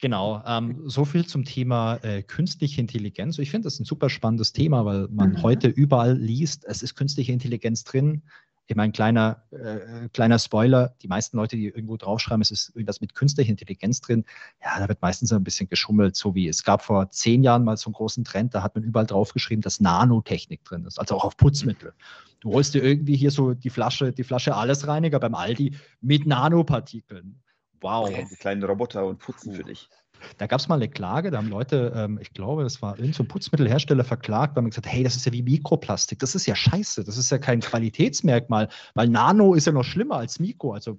[0.00, 3.38] Genau, ähm, so viel zum Thema äh, künstliche Intelligenz.
[3.38, 5.42] Ich finde das ein super spannendes Thema, weil man mhm.
[5.42, 8.22] heute überall liest, es ist künstliche Intelligenz drin.
[8.66, 13.00] Ich meine, kleiner, äh, kleiner Spoiler, die meisten Leute, die irgendwo draufschreiben, es ist irgendwas
[13.00, 14.24] mit künstlicher Intelligenz drin,
[14.62, 17.76] ja, da wird meistens ein bisschen geschummelt, so wie es gab vor zehn Jahren mal
[17.76, 21.24] so einen großen Trend, da hat man überall draufgeschrieben, dass Nanotechnik drin ist, also auch
[21.24, 21.92] auf Putzmittel.
[22.40, 27.42] Du holst dir irgendwie hier so die Flasche, die Flasche Allesreiniger beim Aldi mit Nanopartikeln.
[27.80, 28.08] Wow.
[28.08, 29.88] Die kleinen Roboter und putzen für dich.
[30.38, 33.28] Da gab es mal eine Klage, da haben Leute, ähm, ich glaube, es war irgendein
[33.28, 37.04] Putzmittelhersteller verklagt, weil man gesagt, hey, das ist ja wie Mikroplastik, das ist ja scheiße,
[37.04, 40.72] das ist ja kein Qualitätsmerkmal, weil Nano ist ja noch schlimmer als Mikro.
[40.72, 40.98] Also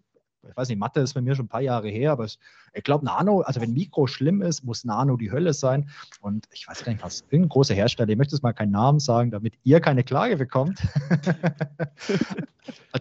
[0.50, 2.40] ich weiß nicht, Mathe ist bei mir schon ein paar Jahre her, aber es,
[2.74, 5.90] ich glaube, Nano, also wenn Mikro schlimm ist, muss Nano die Hölle sein.
[6.22, 9.00] Und ich weiß gar nicht was, irgendein großer Hersteller, ich möchte jetzt mal keinen Namen
[9.00, 10.80] sagen, damit ihr keine Klage bekommt.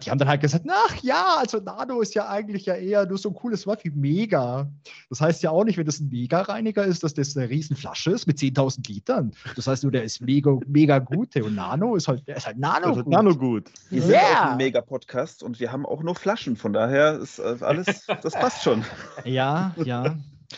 [0.03, 3.17] die haben dann halt gesagt, ach ja, also Nano ist ja eigentlich ja eher nur
[3.17, 4.69] so ein cooles Wort wie Mega.
[5.09, 8.27] Das heißt ja auch nicht, wenn das ein Mega-Reiniger ist, dass das eine Riesenflasche ist
[8.27, 9.31] mit 10.000 Litern.
[9.55, 11.35] Das heißt nur, der ist mega, mega gut.
[11.35, 13.13] Und Nano ist halt, der ist halt Nano also gut.
[13.13, 13.71] Nano gut.
[13.89, 14.21] Wir sind yeah.
[14.21, 16.55] auch ein Mega-Podcast und wir haben auch nur Flaschen.
[16.55, 18.83] Von daher ist äh, alles, das passt schon.
[19.25, 20.17] Ja, ja.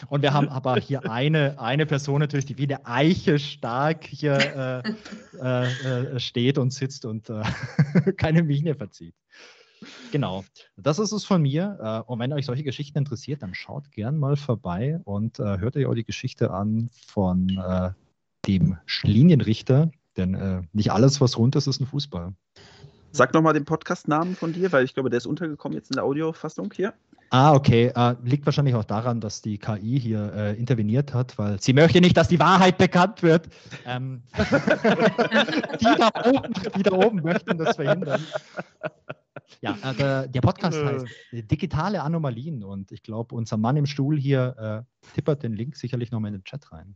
[0.09, 4.83] Und wir haben aber hier eine, eine Person natürlich, die wie eine Eiche stark hier
[4.83, 4.93] äh,
[5.41, 7.43] äh, äh steht und sitzt und äh,
[8.17, 9.15] keine Miene verzieht.
[10.11, 10.43] Genau,
[10.75, 11.77] das ist es von mir.
[11.81, 15.85] Äh, und wenn euch solche Geschichten interessiert, dann schaut gern mal vorbei und hört euch
[15.85, 17.47] auch die Geschichte an von
[18.45, 22.33] dem Linienrichter, denn nicht alles, was rund ist, ist ein Fußball.
[23.11, 26.03] Sag nochmal den Podcast-Namen von dir, weil ich glaube, der ist untergekommen jetzt in der
[26.03, 26.93] Audiofassung hier.
[27.29, 27.91] Ah, okay.
[27.93, 31.99] Äh, liegt wahrscheinlich auch daran, dass die KI hier äh, interveniert hat, weil sie möchte
[31.99, 33.47] nicht, dass die Wahrheit bekannt wird.
[33.85, 38.21] Ähm, die, da oben, die da oben möchten das verhindern.
[39.61, 44.17] Ja, äh, der, der, Podcast heißt Digitale Anomalien und ich glaube, unser Mann im Stuhl
[44.17, 46.95] hier äh, tippert den Link sicherlich nochmal in den Chat rein.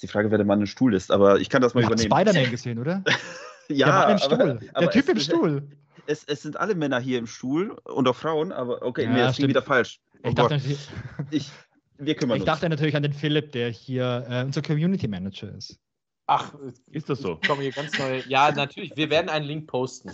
[0.00, 2.10] Die Frage, wer der Mann im Stuhl ist, aber ich kann das mal Ihr übernehmen.
[2.12, 3.02] Spider-Man gesehen, oder?
[3.68, 4.70] ja, der Mann im Stuhl.
[4.74, 5.68] Aber, der Typ im Stuhl
[6.08, 9.28] es, es sind alle Männer hier im Stuhl und auch Frauen, aber okay, Ja, mir
[9.28, 9.50] ist stimmt.
[9.50, 10.00] wieder falsch.
[10.24, 10.60] Oh Ich dachte,
[11.30, 11.50] ich,
[11.98, 12.46] wir kümmern ich uns.
[12.46, 15.78] dachte natürlich an den Philipp, der hier äh, unser Community Manager ist.
[16.26, 16.54] Ach,
[16.90, 17.38] Ist das so?
[17.46, 18.26] kommen hier ganz neue.
[18.28, 18.94] Ja, natürlich.
[18.96, 20.10] Wir werden einen Link posten.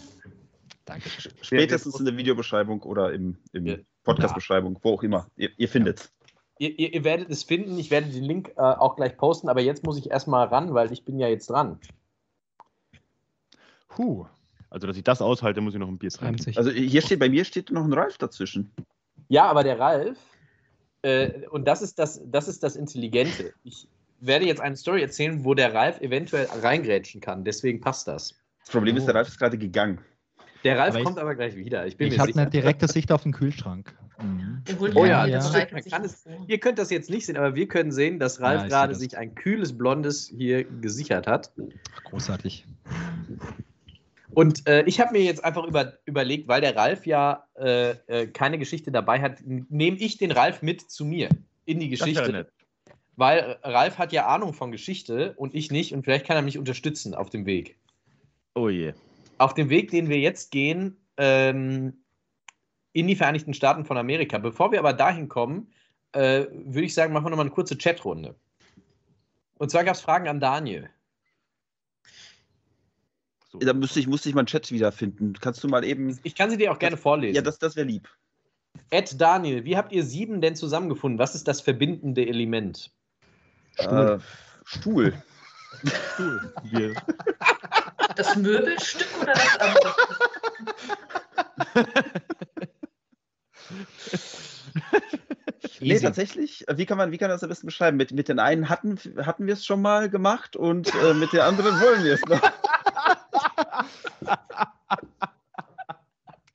[0.85, 1.09] Danke.
[1.41, 3.77] Spätestens in der Videobeschreibung oder im, im Ja.
[4.05, 5.27] Podcast-Beschreibung, wo auch immer.
[5.37, 6.13] Ihr, ihr findet's.
[6.59, 7.79] Ihr, ihr, ihr werdet es finden.
[7.79, 10.93] Ich werde den Link äh, auch gleich posten, aber jetzt muss ich erstmal ran, weil
[10.93, 11.81] ich bin ja jetzt dran.
[13.95, 14.27] Puh.
[14.71, 16.53] Also, dass ich das aushalte, muss ich noch ein Bier trinken.
[16.57, 18.71] Also hier steht, bei mir steht noch ein Ralf dazwischen.
[19.29, 20.19] Ja, aber der Ralf,
[21.03, 23.53] äh, und das ist das, das ist das Intelligente.
[23.63, 23.87] Ich
[24.21, 27.45] werde jetzt eine Story erzählen, wo der Ralf eventuell reingrätschen kann.
[27.45, 28.35] Deswegen passt das.
[28.61, 29.19] Das Problem ist, der Oh.
[29.19, 29.99] Ralf ist gerade gegangen.
[30.65, 31.87] Der Ralf Aber ich- kommt aber gleich wieder.
[31.87, 33.95] Ich bin Ich habe eine direkte Sicht auf den Kühlschrank.
[34.21, 34.63] Mhm.
[34.95, 36.25] Oh ja, kann es-.
[36.47, 38.95] Ihr könnt das jetzt nicht sehen, aber wir können sehen, dass Ralf Ja, ich gerade
[38.95, 41.53] sich ein kühles Blondes hier gesichert hat.
[42.05, 42.65] Großartig.
[44.35, 48.27] Und äh, ich habe mir jetzt einfach über, überlegt, weil der Ralf ja äh, äh,
[48.27, 51.29] keine Geschichte dabei hat, nehme ich den Ralf mit zu mir
[51.65, 52.31] in die Geschichte.
[52.33, 52.53] nett.
[53.17, 55.95] Weil Ralf hat ja Ahnung von Geschichte und ich nicht.
[55.95, 57.79] Und vielleicht kann er mich unterstützen auf dem Weg.
[58.55, 58.93] Oh je.
[59.39, 61.95] Auf dem Weg, den wir jetzt gehen, ähm,
[62.93, 64.39] in die Vereinigten Staaten von Amerika.
[64.39, 65.69] Bevor wir aber dahin kommen,
[66.13, 68.35] äh, würde ich sagen, machen wir nochmal eine kurze Chatrunde.
[69.59, 70.91] Und zwar gab es Fragen an Daniel.
[73.55, 73.61] So.
[73.61, 75.35] Da müsste ich, musste ich meinen Chat wiederfinden.
[75.41, 76.19] Kannst du mal eben.
[76.25, 77.37] Ich kann sie dir auch gerne vorlesen.
[77.37, 78.09] Ja, das, das wäre lieb.
[78.91, 81.21] Ed Daniel, wie habt ihr sieben denn zusammengefunden?
[81.21, 82.91] Was ist das verbindende Element?
[83.79, 84.19] Stuhl.
[84.19, 84.19] Äh,
[84.65, 85.15] Stuhl.
[88.17, 89.95] Das Möbelstück oder das andere?
[95.81, 96.65] Nee, tatsächlich.
[96.73, 97.97] Wie kann man, wie kann man das am besten beschreiben?
[97.97, 101.41] Mit, mit den einen hatten, hatten wir es schon mal gemacht und äh, mit den
[101.41, 102.41] anderen wollen wir es noch.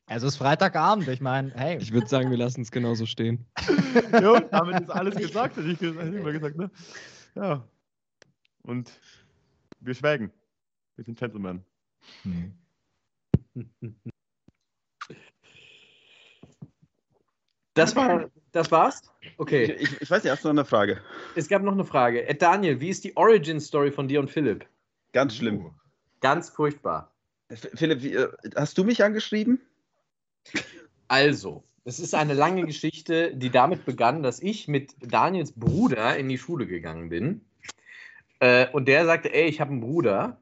[0.08, 1.08] Also es ist Freitagabend.
[1.08, 3.46] Ich meine, hey, Ich würde sagen, wir lassen es genauso stehen.
[4.12, 6.72] ja, damit ist alles gesagt, hätte ich, hätte ich mal gesagt, ne?
[7.36, 7.64] Ja.
[8.64, 8.92] Und
[9.80, 10.32] wir schweigen.
[10.96, 11.64] Wir sind Gentlemen.
[12.24, 12.54] Hm.
[17.74, 19.02] Das, war, das war's?
[19.22, 19.78] Ich, Okay.
[19.80, 21.02] ich, ich weiß nicht, hast du noch eine Frage?
[21.36, 22.26] Es gab noch eine Frage.
[22.36, 24.66] Daniel, wie ist die Origin-Story von dir und Philipp?
[25.14, 25.72] Ganz schlimm.
[26.20, 27.14] Ganz furchtbar.
[27.50, 29.60] Philipp, wie, äh, hast du mich angeschrieben?
[31.08, 36.30] Also, es ist eine lange Geschichte, die damit begann, dass ich mit Daniels Bruder in
[36.30, 37.42] die Schule gegangen bin.
[38.40, 40.38] Äh, und der sagte, ey, ich habe einen Bruder.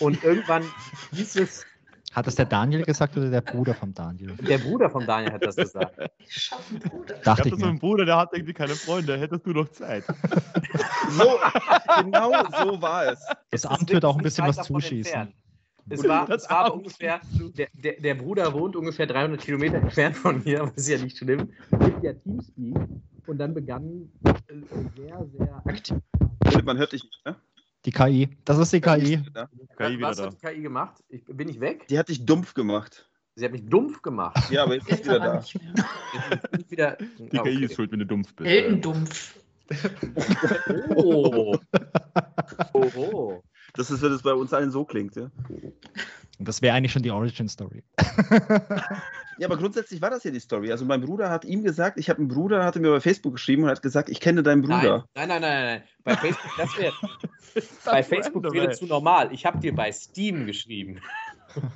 [0.00, 0.64] Und irgendwann
[1.12, 1.64] hieß es,
[2.12, 4.34] Hat das der Daniel gesagt oder der Bruder vom Daniel?
[4.36, 5.98] der Bruder von Daniel hat das gesagt.
[6.18, 7.16] Ich schaffe einen Bruder.
[7.16, 7.78] Ich Dachte ich so einen.
[7.78, 9.18] Bruder, der hat irgendwie keine Freunde.
[9.18, 10.04] Hättest du noch Zeit?
[11.10, 11.38] So,
[12.02, 12.32] genau
[12.62, 13.20] so war es.
[13.50, 14.96] Das ist Amt wird auch ein bisschen was zuschießen.
[15.14, 15.34] entfernt.
[15.88, 17.20] Es war, es war ungefähr,
[17.56, 21.16] der, der, der Bruder wohnt ungefähr 300 Kilometer entfernt von mir, aber ist ja nicht
[21.16, 21.52] schlimm.
[21.70, 22.76] Mit der Teamspeak
[23.26, 24.32] und dann begann äh,
[24.96, 25.98] sehr, sehr aktiv.
[26.64, 27.36] Man hört dich nicht, ne?
[27.84, 28.28] Die KI.
[28.44, 29.22] Das ist die KI.
[29.34, 29.48] Ja.
[29.76, 30.26] KI wieder Was da.
[30.26, 31.04] hat die KI gemacht?
[31.08, 31.86] Ich, bin ich weg?
[31.88, 33.08] Die hat dich dumpf gemacht.
[33.36, 34.50] Sie hat mich dumpf gemacht.
[34.50, 35.44] Ja, aber jetzt ist wieder da.
[36.56, 36.96] Jetzt wieder.
[37.18, 37.64] Die KI okay.
[37.64, 38.50] ist schuld, wenn du dumpf bist.
[38.50, 39.36] Eltendumpf.
[40.96, 41.56] Oh.
[42.72, 43.42] oh, oh.
[43.76, 45.30] Das ist, wenn es bei uns allen so klingt, ja.
[46.38, 47.82] Und das wäre eigentlich schon die Origin-Story.
[49.38, 50.72] Ja, aber grundsätzlich war das ja die Story.
[50.72, 53.34] Also mein Bruder hat ihm gesagt, ich habe einen Bruder, hat er mir bei Facebook
[53.34, 55.06] geschrieben und hat gesagt, ich kenne deinen Bruder.
[55.14, 55.82] Nein, nein, nein, nein, nein.
[56.04, 56.94] Bei Facebook, das wäre
[57.54, 59.32] Das bei Facebook random, wäre zu normal.
[59.32, 61.00] Ich habe dir bei Steam geschrieben.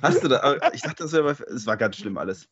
[0.01, 0.41] Hast du da?
[0.41, 1.43] aber Ich dachte, das wäre bei.
[1.53, 2.47] Es war ganz schlimm alles.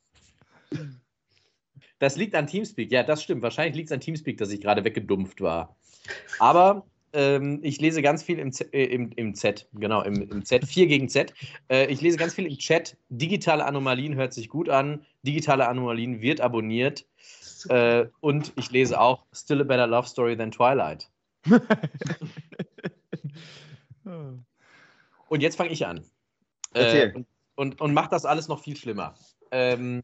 [1.98, 2.92] Das liegt an Teamspeak.
[2.92, 3.42] Ja, das stimmt.
[3.42, 5.76] Wahrscheinlich liegt es an Teamspeak, dass ich gerade weggedumpft war.
[6.38, 10.46] Aber ähm, ich lese ganz viel im, Z, äh, im, im Z, genau, im, im
[10.46, 11.34] Z, 4 gegen Z.
[11.70, 12.98] Äh, ich lese ganz viel im Chat.
[13.10, 15.06] Digitale Anomalien hört sich gut an.
[15.24, 17.06] Digitale Anomalien wird abonniert.
[17.68, 21.10] Äh, und ich lese auch Still a Better Love Story than Twilight.
[25.30, 26.04] Und jetzt fange ich an.
[26.74, 29.16] Äh, und, und, und macht das alles noch viel schlimmer.
[29.52, 30.04] Ähm,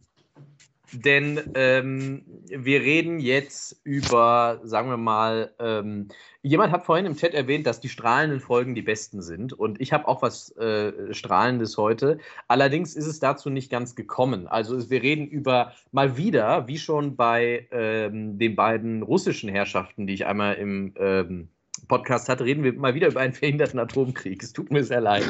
[0.92, 6.08] denn ähm, wir reden jetzt über, sagen wir mal, ähm,
[6.42, 9.54] jemand hat vorhin im Chat erwähnt, dass die strahlenden Folgen die besten sind.
[9.54, 12.20] Und ich habe auch was äh, Strahlendes heute.
[12.48, 14.48] Allerdings ist es dazu nicht ganz gekommen.
[14.48, 20.14] Also wir reden über mal wieder, wie schon bei ähm, den beiden russischen Herrschaften, die
[20.14, 21.50] ich einmal im ähm,
[21.88, 24.42] Podcast hatte, reden wir mal wieder über einen verhinderten Atomkrieg.
[24.42, 25.26] Es tut mir sehr leid.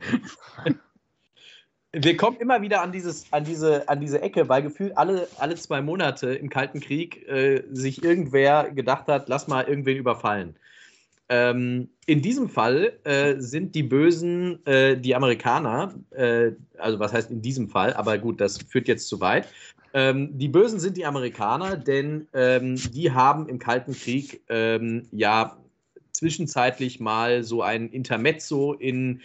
[1.98, 5.54] Wir kommen immer wieder an, dieses, an, diese, an diese Ecke, weil gefühlt alle, alle
[5.54, 10.56] zwei Monate im Kalten Krieg äh, sich irgendwer gedacht hat, lass mal irgendwen überfallen.
[11.30, 17.30] Ähm, in diesem Fall äh, sind die Bösen äh, die Amerikaner, äh, also was heißt
[17.30, 19.48] in diesem Fall, aber gut, das führt jetzt zu weit.
[19.94, 25.56] Ähm, die Bösen sind die Amerikaner, denn ähm, die haben im Kalten Krieg ähm, ja
[26.12, 29.22] zwischenzeitlich mal so ein Intermezzo in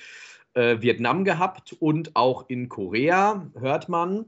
[0.53, 4.25] äh, Vietnam gehabt und auch in Korea, hört man.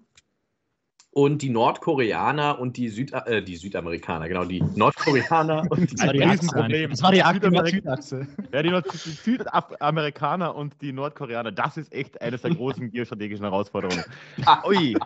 [1.16, 6.08] Und die Nordkoreaner und die, Süd äh, die Südamerikaner, genau, die Nordkoreaner und die Das
[6.08, 7.40] war die Achse.
[7.40, 8.28] Das war die Südachse.
[8.52, 13.46] Ja, die, Nord die Südamerikaner und die Nordkoreaner, das ist echt eines der großen geostrategischen
[13.46, 14.04] Herausforderungen.
[14.46, 14.98] Ah, Ui.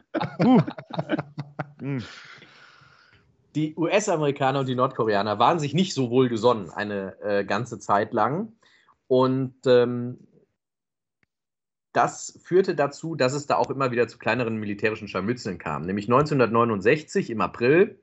[0.44, 0.62] Uh.
[3.56, 8.14] Die US-Amerikaner und die Nordkoreaner waren sich nicht so wohl gesonnen eine äh, ganze Zeit
[8.14, 8.54] lang.
[9.08, 10.20] Und ähm,
[11.98, 15.82] das führte dazu, dass es da auch immer wieder zu kleineren militärischen Scharmützeln kam.
[15.82, 18.00] Nämlich 1969 im April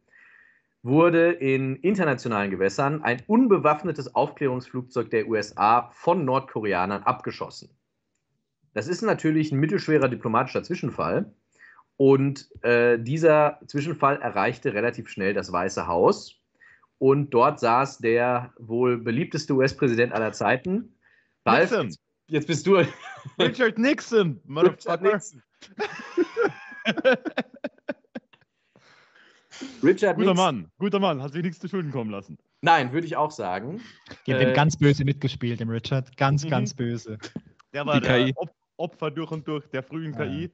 [0.82, 7.70] wurde in internationalen Gewässern ein unbewaffnetes Aufklärungsflugzeug der USA von Nordkoreanern abgeschossen.
[8.74, 11.32] Das ist natürlich ein mittelschwerer diplomatischer Zwischenfall.
[11.96, 16.40] Und äh, dieser Zwischenfall erreichte relativ schnell das Weiße Haus.
[16.98, 20.96] Und dort saß der wohl beliebteste US-Präsident aller Zeiten.
[21.46, 22.03] Nixon.
[22.28, 22.76] Jetzt, bist du.
[23.38, 25.02] Richard Nixon, Richard.
[25.02, 25.42] Nixon.
[29.82, 30.36] Richard Guter Nixon.
[30.36, 32.38] Mann, guter Mann, hat sich nichts zu Schulden kommen lassen.
[32.60, 33.80] Nein, würde ich auch sagen.
[34.26, 36.16] Die haben Äh, ganz böse mitgespielt, dem Richard.
[36.16, 36.50] Ganz, Mhm.
[36.50, 37.18] ganz böse.
[37.72, 38.32] Der war der
[38.76, 40.24] Opfer durch und durch der frühen Ja.
[40.26, 40.50] KI.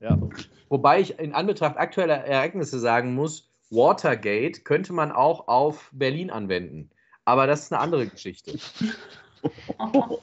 [0.00, 0.18] Ja.
[0.68, 6.90] Wobei ich in Anbetracht aktueller Ereignisse sagen muss, Watergate könnte man auch auf Berlin anwenden.
[7.24, 8.58] Aber das ist eine andere Geschichte.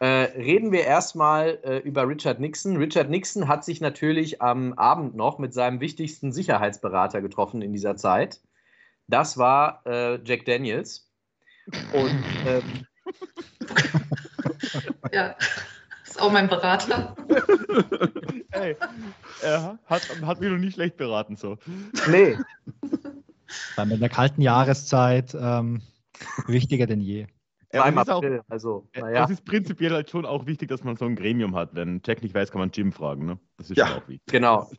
[0.00, 2.76] Äh, reden wir erstmal äh, über Richard Nixon.
[2.76, 7.96] Richard Nixon hat sich natürlich am Abend noch mit seinem wichtigsten Sicherheitsberater getroffen in dieser
[7.96, 8.40] Zeit.
[9.06, 11.10] Das war äh, Jack Daniels.
[11.92, 12.86] Und ähm,
[15.12, 15.36] Ja,
[16.04, 17.14] ist auch mein Berater.
[18.50, 18.76] Ey,
[19.42, 21.58] er hat, hat mich noch nie schlecht beraten so.
[22.08, 22.36] nee,
[23.76, 25.82] Weil mit der kalten Jahreszeit ähm,
[26.46, 27.26] wichtiger denn je.
[27.74, 28.40] Ja, im ist auch- April.
[28.48, 29.24] Also, naja.
[29.24, 31.74] Es ist prinzipiell halt schon auch wichtig, dass man so ein Gremium hat.
[31.74, 33.26] Wenn Jack nicht weiß, kann man Jim fragen.
[33.26, 33.38] Ne?
[33.56, 33.86] Das ist Ja.
[33.88, 34.26] schon auch wichtig.
[34.32, 34.70] Genau,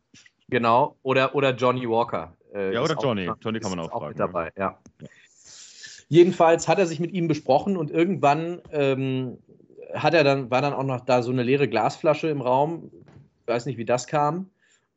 [0.49, 0.95] genau.
[1.03, 2.35] Oder, oder Johnny Walker.
[2.53, 3.29] äh, Ja, oder auch- Johnny.
[3.41, 4.25] Johnny kann man auch fragen, mit ja.
[4.27, 4.79] dabei, ja.
[6.07, 9.37] Jedenfalls hat er sich mit ihm besprochen und irgendwann ähm,
[9.93, 12.91] hat er dann, war dann auch noch da so eine leere Glasflasche im Raum.
[13.47, 14.49] Weiß nicht, wie das kam.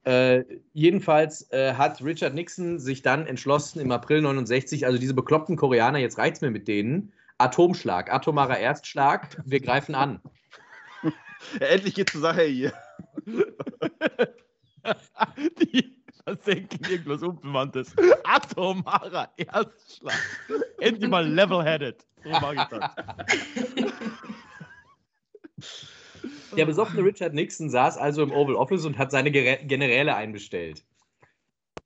[0.04, 5.56] Äh, jedenfalls äh, hat Richard Nixon sich dann entschlossen im April 69, also diese bekloppten
[5.56, 7.12] Koreaner, jetzt reicht's mir mit denen.
[7.38, 10.20] Atomschlag, atomarer Erstschlag, wir greifen an.
[11.60, 12.72] Ja, endlich geht's zur Sache hier.
[15.60, 17.94] Die versenken irgendwas Unbemanntes.
[18.24, 20.18] Atomarer Erstschlag.
[20.80, 22.04] Endlich mal level-headed.
[22.24, 22.90] So mag ich das.
[26.56, 30.84] Der besoffene Richard Nixon saß also im Oval Office und hat seine Generäle einbestellt.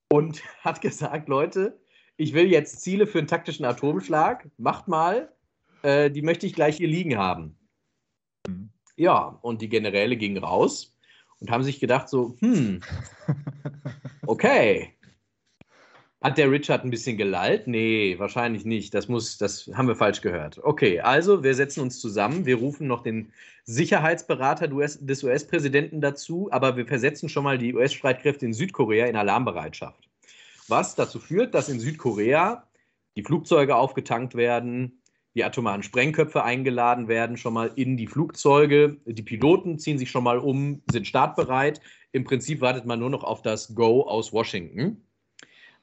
[0.08, 1.78] Und hat gesagt, Leute,
[2.16, 4.48] ich will jetzt Ziele für einen taktischen Atomschlag.
[4.58, 5.32] Macht mal.
[5.82, 7.56] Äh, die möchte ich gleich hier liegen haben.
[8.46, 8.70] Mhm.
[8.96, 10.94] Ja, und die Generäle gingen raus
[11.40, 12.80] und haben sich gedacht so, hm,
[14.26, 14.94] okay.
[16.22, 17.66] Hat der Richard ein bisschen gelallt?
[17.66, 18.94] Nee, wahrscheinlich nicht.
[18.94, 20.60] Das muss, das haben wir falsch gehört.
[20.62, 22.46] Okay, also wir setzen uns zusammen.
[22.46, 23.32] Wir rufen noch den
[23.64, 30.08] Sicherheitsberater des US-Präsidenten dazu, aber wir versetzen schon mal die US-Streitkräfte in Südkorea in Alarmbereitschaft.
[30.68, 32.68] Was dazu führt, dass in Südkorea
[33.16, 35.01] die Flugzeuge aufgetankt werden,
[35.34, 38.98] die atomaren Sprengköpfe eingeladen werden, schon mal in die Flugzeuge.
[39.06, 41.80] Die Piloten ziehen sich schon mal um, sind startbereit.
[42.12, 45.02] Im Prinzip wartet man nur noch auf das Go aus Washington.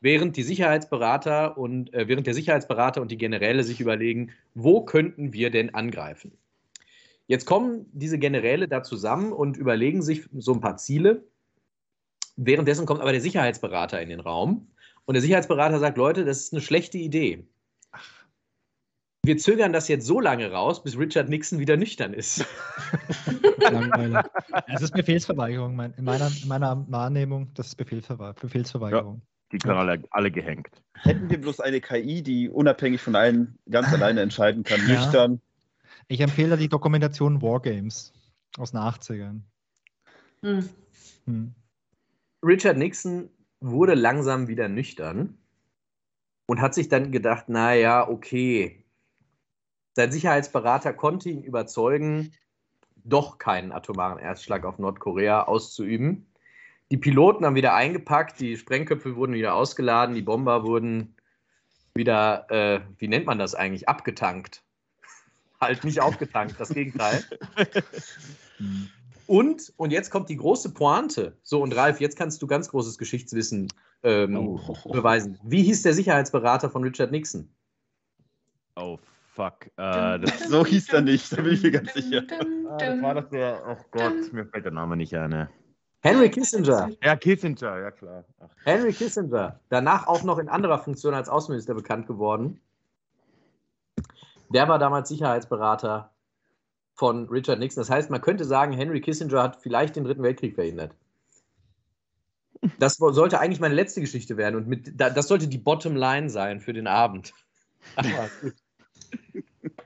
[0.02, 5.34] Während die Sicherheitsberater und äh, während der Sicherheitsberater und die Generäle sich überlegen, wo könnten
[5.34, 6.32] wir denn angreifen?
[7.28, 11.24] Jetzt kommen diese Generäle da zusammen und überlegen sich so ein paar Ziele.
[12.38, 14.68] Währenddessen kommt aber der Sicherheitsberater in den Raum
[15.06, 17.45] und der Sicherheitsberater sagt, Leute, das ist eine schlechte Idee.
[19.30, 22.43] Wir zögern das jetzt so lange raus, bis Richard Nixon wieder nüchtern ist.
[23.59, 24.25] Langweilig.
[24.65, 25.75] Es ist Befehlsverweigerung.
[25.75, 29.21] Mein, in, meiner, in meiner Wahrnehmung, das ist Befehlsverwe Befehlsverweigerung.
[29.51, 30.82] Die können alle, alle gehängt.
[30.95, 34.95] Hätten wir bloß eine KI, die unabhängig von allen ganz alleine entscheiden kann, Ja.
[34.95, 35.39] nüchtern.
[36.07, 38.11] Ich empfehle die Dokumentation Wargames
[38.57, 39.41] aus den 80ern.
[40.41, 40.69] Hm.
[41.27, 41.53] Hm.
[42.43, 45.38] Richard Nixon wurde langsam wieder nüchtern
[46.47, 48.78] und hat sich dann gedacht, naja, okay.
[50.00, 52.32] Sein Sicherheitsberater konnte ihn überzeugen,
[53.04, 56.26] doch keinen atomaren Erstschlag auf Nordkorea auszuüben.
[56.89, 61.18] Die Piloten haben wieder eingepackt, die Sprengköpfe wurden wieder ausgeladen, die Bomber wurden
[61.95, 64.64] wieder, äh, wie nennt man das eigentlich, abgetankt.
[65.60, 67.22] halt nicht aufgetankt, das Gegenteil.
[69.28, 71.38] Und, und jetzt kommt die große Pointe.
[71.43, 73.68] So, und Ralf, jetzt kannst du ganz großes Geschichtswissen
[74.02, 74.60] ähm, Oh.
[74.91, 75.38] beweisen.
[75.43, 77.47] Wie hieß der Sicherheitsberater von Richard Nixon?
[78.76, 78.97] Oh,
[79.39, 79.67] fuck.
[79.77, 82.23] Äh, das, So hieß er nicht, da bin ich mir ganz sicher.
[82.69, 83.61] ah, das war das der.
[83.67, 85.29] Oh Gott, mir fällt der Name nicht ein.
[85.29, 85.49] ne.
[86.01, 86.89] Henry Kissinger.
[87.03, 88.23] Ja, Kissinger, ja klar.
[88.39, 89.59] Ach, Henry Kissinger.
[89.69, 92.59] Danach auch noch in anderer Funktion als Außenminister bekannt geworden.
[94.49, 96.11] Der war damals Sicherheitsberater
[96.95, 97.81] von Richard Nixon.
[97.81, 100.93] Das heißt, man könnte sagen, Henry Kissinger hat vielleicht den Dritten Weltkrieg verhindert.
[102.77, 106.29] Das sollte eigentlich meine letzte Geschichte werden und mit, da- das sollte die Bottom Line
[106.29, 107.33] sein für den Abend.
[107.95, 108.53] Aber gut.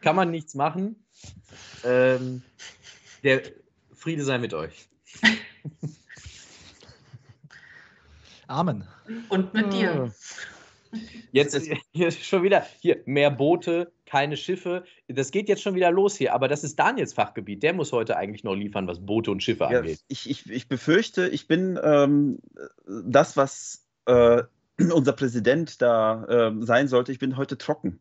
[0.01, 1.03] Kann man nichts machen.
[1.83, 2.41] Ähm,
[3.23, 3.41] der
[3.93, 4.87] Friede sei mit euch.
[8.47, 8.83] Amen.
[9.29, 10.13] Und mit dir.
[11.31, 14.83] Jetzt ist hier schon wieder, hier, mehr Boote, keine Schiffe.
[15.07, 17.63] Das geht jetzt schon wieder los hier, aber das ist Daniels Fachgebiet.
[17.63, 20.01] Der muss heute eigentlich noch liefern, was Boote und Schiffe Ja, angeht.
[20.07, 22.39] ich, ich, ich befürchte, ich bin ähm,
[22.85, 24.43] das, was äh,
[24.93, 27.11] unser Präsident da ähm, sein sollte.
[27.11, 27.99] Ich bin heute trocken.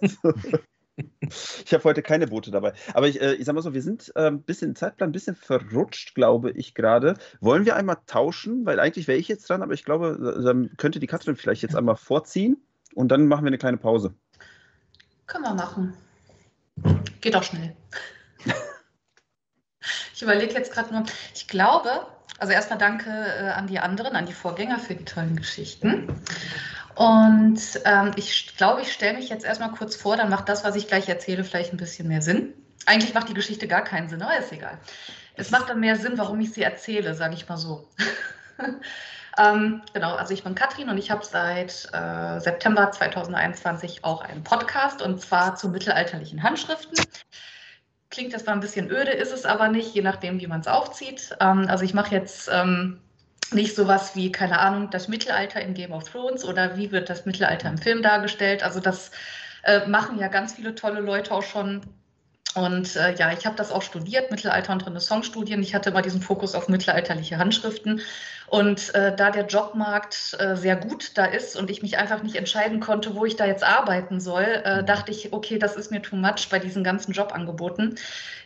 [1.64, 2.72] ich habe heute keine Boote dabei.
[2.94, 5.12] Aber ich, äh, ich sag mal so, wir sind äh, ein bisschen im Zeitplan, ein
[5.12, 7.14] bisschen verrutscht, glaube ich gerade.
[7.40, 8.66] Wollen wir einmal tauschen?
[8.66, 11.62] Weil eigentlich wäre ich jetzt dran, aber ich glaube, äh, dann könnte die Katrin vielleicht
[11.62, 12.56] jetzt einmal vorziehen
[12.94, 14.14] und dann machen wir eine kleine Pause.
[15.26, 15.94] Können wir machen.
[17.20, 17.76] Geht auch schnell.
[20.14, 21.88] Ich überlege jetzt gerade nur, ich glaube,
[22.38, 26.08] also erstmal danke äh, an die anderen, an die Vorgänger für die tollen Geschichten.
[27.00, 30.76] Und ähm, ich glaube, ich stelle mich jetzt erstmal kurz vor, dann macht das, was
[30.76, 32.52] ich gleich erzähle, vielleicht ein bisschen mehr Sinn.
[32.84, 34.76] Eigentlich macht die Geschichte gar keinen Sinn, aber ist egal.
[35.34, 37.88] Es macht dann mehr Sinn, warum ich sie erzähle, sage ich mal so.
[39.38, 44.44] ähm, genau, also ich bin Katrin und ich habe seit äh, September 2021 auch einen
[44.44, 47.02] Podcast und zwar zu mittelalterlichen Handschriften.
[48.10, 50.66] Klingt das zwar ein bisschen öde, ist es aber nicht, je nachdem, wie man es
[50.66, 51.34] aufzieht.
[51.40, 53.00] Ähm, also ich mache jetzt ähm,
[53.52, 57.26] nicht sowas wie, keine Ahnung, das Mittelalter in Game of Thrones oder wie wird das
[57.26, 58.62] Mittelalter im Film dargestellt.
[58.62, 59.10] Also das
[59.62, 61.82] äh, machen ja ganz viele tolle Leute auch schon.
[62.54, 65.62] Und äh, ja, ich habe das auch studiert, Mittelalter- und Renaissance-Studien.
[65.62, 68.00] Ich hatte immer diesen Fokus auf mittelalterliche Handschriften.
[68.48, 72.34] Und äh, da der Jobmarkt äh, sehr gut da ist und ich mich einfach nicht
[72.34, 76.02] entscheiden konnte, wo ich da jetzt arbeiten soll, äh, dachte ich, okay, das ist mir
[76.02, 77.94] too much bei diesen ganzen Jobangeboten.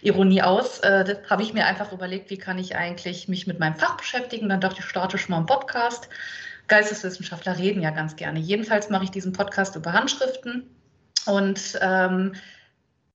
[0.02, 3.76] Ironie aus, äh, habe ich mir einfach überlegt, wie kann ich eigentlich mich mit meinem
[3.76, 4.50] Fach beschäftigen.
[4.50, 6.10] Dann dachte ich, starte schon mal einen Podcast.
[6.68, 8.38] Geisteswissenschaftler reden ja ganz gerne.
[8.38, 10.68] Jedenfalls mache ich diesen Podcast über Handschriften
[11.24, 12.34] und ähm,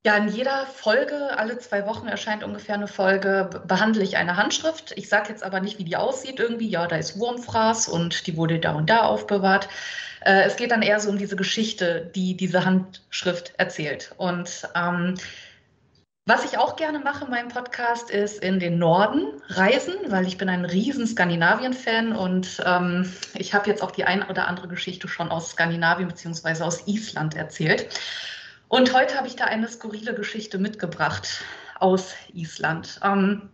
[0.06, 4.38] ja, in jeder Folge, alle zwei Wochen erscheint ungefähr eine Folge, be- behandle ich eine
[4.38, 4.94] Handschrift.
[4.96, 6.70] Ich sage jetzt aber nicht, wie die aussieht irgendwie.
[6.70, 9.68] Ja, da ist Wurmfraß und die wurde da und da aufbewahrt.
[10.22, 14.14] Äh, es geht dann eher so um diese Geschichte, die diese Handschrift erzählt.
[14.18, 15.16] Und ähm,
[16.26, 20.38] was ich auch gerne mache in meinem Podcast ist in den Norden reisen, weil ich
[20.38, 25.08] bin ein riesen Skandinavien-Fan und ähm, ich habe jetzt auch die ein oder andere Geschichte
[25.08, 26.64] schon aus Skandinavien bzw.
[26.64, 27.90] aus Island erzählt.
[28.70, 31.42] Und heute habe ich da eine skurrile Geschichte mitgebracht
[31.80, 33.00] aus Island.
[33.04, 33.50] Ähm,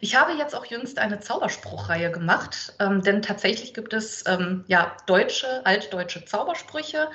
[0.00, 4.96] ich habe jetzt auch jüngst eine Zauberspruchreihe gemacht, ähm, denn tatsächlich gibt es ähm, ja
[5.06, 7.08] deutsche, altdeutsche Zaubersprüche.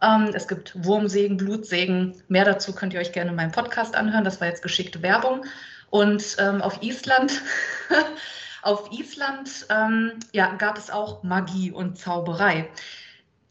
[0.00, 2.22] Ähm, es gibt Wurmsegen, Blutsegen.
[2.28, 4.22] Mehr dazu könnt ihr euch gerne in meinem Podcast anhören.
[4.22, 5.44] Das war jetzt geschickte Werbung.
[5.90, 7.42] Und ähm, auf Island,
[8.62, 12.70] auf Island ähm, ja, gab es auch Magie und Zauberei.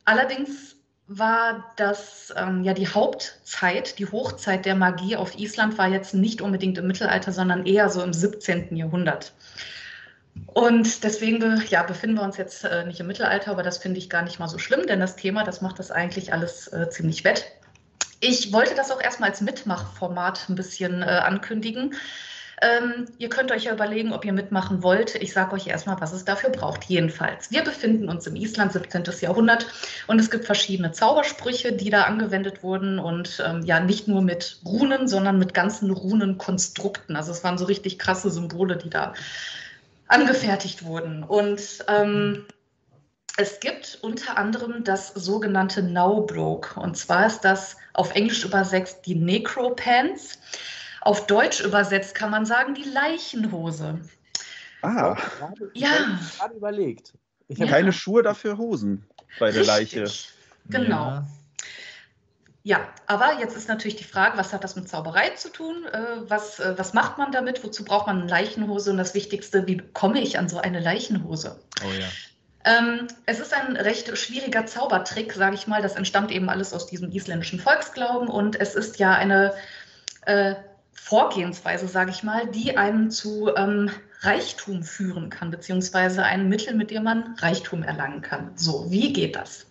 [0.05, 0.76] Allerdings
[1.07, 6.41] war das ähm, ja die Hauptzeit, die Hochzeit der Magie auf Island war jetzt nicht
[6.41, 8.75] unbedingt im Mittelalter, sondern eher so im 17.
[8.75, 9.33] Jahrhundert.
[10.47, 14.09] Und deswegen ja, befinden wir uns jetzt äh, nicht im Mittelalter, aber das finde ich
[14.09, 17.23] gar nicht mal so schlimm, denn das Thema, das macht das eigentlich alles äh, ziemlich
[17.23, 17.45] wett.
[18.19, 21.93] Ich wollte das auch erstmal als Mitmachformat ein bisschen äh, ankündigen.
[22.59, 25.13] Ähm, ihr könnt euch ja überlegen, ob ihr mitmachen wollt.
[25.15, 26.85] Ich sage euch erstmal, was es dafür braucht.
[26.85, 29.03] Jedenfalls, wir befinden uns im Island, 17.
[29.21, 29.67] Jahrhundert,
[30.07, 34.59] und es gibt verschiedene Zaubersprüche, die da angewendet wurden und ähm, ja, nicht nur mit
[34.65, 37.15] Runen, sondern mit ganzen Runenkonstrukten.
[37.15, 39.13] Also es waren so richtig krasse Symbole, die da
[40.07, 41.23] angefertigt wurden.
[41.23, 42.45] Und ähm,
[43.37, 46.79] es gibt unter anderem das sogenannte Nowbroke.
[46.79, 50.39] Und zwar ist das auf Englisch übersetzt die Necropants.
[51.07, 54.01] Auf Deutsch übersetzt kann man sagen die Leichenhose.
[54.81, 55.15] Ah,
[55.73, 55.87] Ich Ja.
[55.89, 57.13] habe gerade überlegt.
[57.47, 57.75] Ich hab, Ja.
[57.77, 59.05] keine Schuhe dafür Hosen
[59.39, 60.03] bei der Leiche.
[60.03, 60.29] Richtig.
[60.65, 61.05] Genau.
[61.07, 61.27] Ja.
[62.63, 65.85] Ja, aber jetzt ist natürlich die Frage, was hat das mit Zauberei zu tun?
[65.85, 67.63] Äh, was, äh, was macht man damit?
[67.63, 68.91] Wozu braucht man eine Leichenhose?
[68.91, 71.57] Und das Wichtigste, wie komme ich an so eine Leichenhose?
[71.85, 72.07] Oh ja.
[72.65, 75.81] Ähm, es ist ein recht schwieriger Zaubertrick, sage ich mal.
[75.81, 79.53] Das entstammt eben alles aus diesem isländischen Volksglauben und es ist ja eine
[80.25, 80.55] äh,
[80.99, 83.89] Vorgehensweise, sage ich mal, die einen zu ähm,
[84.21, 88.51] Reichtum führen kann, beziehungsweise ein Mittel, mit dem man Reichtum erlangen kann.
[88.55, 89.67] So, wie geht das?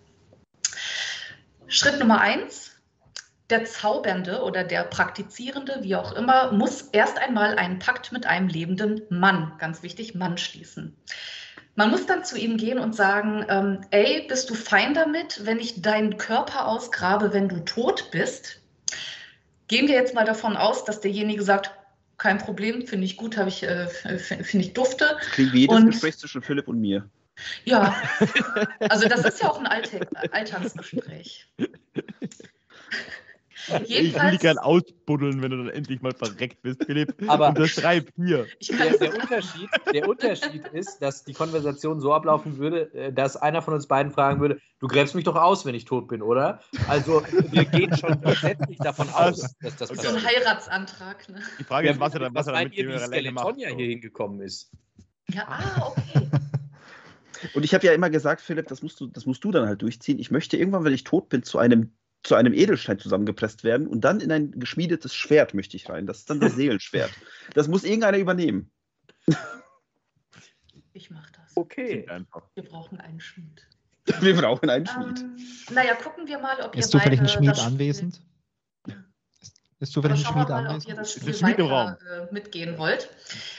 [1.67, 2.71] Schritt Nummer eins.
[3.49, 8.49] Der Zaubernde oder der Praktizierende, wie auch immer, muss erst einmal einen Pakt mit einem
[8.49, 10.97] lebenden Mann, ganz wichtig, Mann schließen.
[11.75, 15.59] Man muss dann zu ihm gehen und sagen, ähm, ey, bist du fein damit, wenn
[15.59, 18.59] ich deinen Körper ausgrabe, wenn du tot bist?
[19.67, 21.71] Gehen wir jetzt mal davon aus, dass derjenige sagt,
[22.17, 25.17] kein Problem, finde ich gut, habe ich, äh, finde ich dufte.
[25.19, 27.09] Das klingt wie jedes Und- Gespräch zwischen Philipp und mir.
[27.65, 27.95] Ja,
[28.89, 31.47] also das ist ja auch ein Alltag, Alltagsgespräch.
[33.65, 37.15] Ich will Jedenfalls- dich gern ausbuddeln, wenn du dann endlich mal verreckt bist, Philipp.
[37.27, 38.45] Aber- Unterschreib hier.
[38.69, 43.61] Der, der, Unterschied, der Unterschied ist, dass die Konversation so ablaufen würde, äh, dass einer
[43.61, 46.59] von uns beiden fragen würde, du gräbst mich doch aus, wenn ich tot bin, oder?
[46.87, 50.01] Also wir gehen schon grundsätzlich davon aus, dass das Okay.
[50.01, 50.45] so ein passiert.
[50.45, 51.29] Heiratsantrag.
[51.29, 51.41] Ne?
[51.59, 52.99] Die Frage ist, was er dann, was was er dann meint mit ihr, wie.
[52.99, 54.71] Skeletonja hier hingekommen ist?
[55.29, 56.29] Ja, ah, okay.
[57.53, 59.81] Und ich habe ja immer gesagt, Philipp, das musst, du, das musst du dann halt
[59.81, 60.19] durchziehen.
[60.19, 61.91] Ich möchte irgendwann, wenn ich tot bin, zu einem,
[62.23, 66.05] zu einem Edelstein zusammengepresst werden und dann in ein geschmiedetes Schwert möchte ich rein.
[66.05, 67.11] Das ist dann das Seelenschwert.
[67.53, 68.71] Das muss irgendeiner übernehmen.
[70.93, 71.55] Ich mache das.
[71.55, 72.05] Okay.
[72.55, 73.67] Wir brauchen einen Schmied.
[74.21, 75.19] Wir brauchen einen Schmied.
[75.19, 75.37] Ähm,
[75.73, 78.21] naja, gucken wir mal, ob ihr Ist zufällig ein Schmied anwesend?
[79.79, 82.79] Ist, ist Aber zufällig ein schauen wir mal, ob ihr das Spiel weiter äh, mitgehen
[82.79, 83.09] wollt.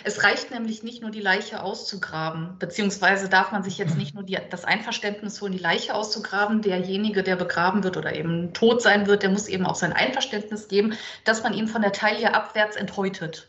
[0.03, 4.25] Es reicht nämlich nicht nur die Leiche auszugraben, beziehungsweise darf man sich jetzt nicht nur
[4.25, 6.61] die, das Einverständnis holen, die Leiche auszugraben.
[6.61, 10.66] Derjenige, der begraben wird oder eben tot sein wird, der muss eben auch sein Einverständnis
[10.66, 10.95] geben,
[11.25, 13.49] dass man ihn von der Taille abwärts enthäutet.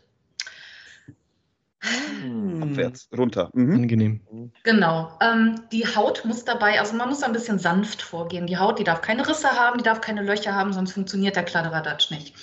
[1.82, 2.62] Hm.
[2.62, 3.50] Abwärts, runter.
[3.54, 3.74] Mhm.
[3.74, 4.52] Angenehm.
[4.64, 5.16] Genau.
[5.22, 8.46] Ähm, die Haut muss dabei, also man muss ein bisschen sanft vorgehen.
[8.46, 11.44] Die Haut, die darf keine Risse haben, die darf keine Löcher haben, sonst funktioniert der
[11.44, 12.34] Kladderadatsch nicht.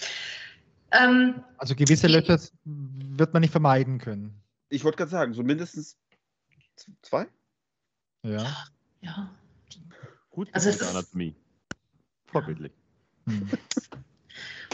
[0.91, 4.41] Ähm, Also gewisse Löcher wird man nicht vermeiden können.
[4.69, 5.97] Ich wollte gerade sagen, so mindestens
[7.03, 7.27] zwei?
[8.23, 8.45] Ja.
[9.01, 9.29] ja.
[10.31, 11.35] Gut, Also es ist- Anatomie.
[12.25, 12.71] Vorbildlich.
[13.27, 13.49] Hm.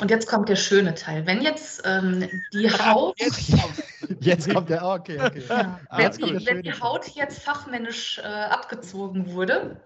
[0.01, 1.25] Und jetzt kommt der schöne Teil.
[1.25, 3.15] Wenn jetzt ähm, die Haut,
[4.19, 4.83] Jetzt kommt der.
[4.83, 5.43] oh, Okay, okay.
[5.47, 6.73] ja, Ah, wenn, die, wenn die.
[6.73, 9.77] Haut jetzt fachmännisch äh, abgezogen wurde,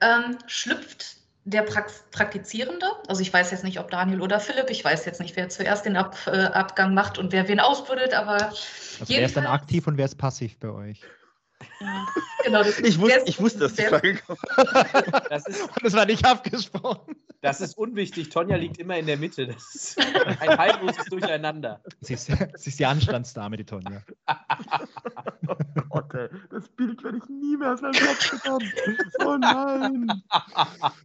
[0.00, 4.82] ähm, schlüpft der Prax Praktizierende, also ich weiß jetzt nicht, ob Daniel oder Philipp, ich
[4.82, 8.46] weiß jetzt nicht, wer zuerst den Ab, äh, Abgang macht und wer wen ausbuddelt, aber
[8.46, 11.02] Also wer ist dann aktiv und wer ist passiv bei euch?
[11.80, 12.06] Ja,
[12.44, 14.38] genau, das, Ich, wus wer- ich wusste, dass die Frage kommt.
[15.30, 17.16] Das ist, Das war nicht abgesprochen.
[17.40, 18.28] das ist unwichtig.
[18.30, 19.46] Tonja liegt immer in der Mitte.
[19.46, 21.82] Das ist ein heilloses Durcheinander.
[22.00, 24.02] Sie ist, sie ist die Anstandsdame, die Tonja.
[25.46, 26.28] Oh Gott, ey.
[26.50, 28.72] Das Bild werde ich nie mehr aus meinem Kopf bekommen.
[29.24, 30.22] Oh nein.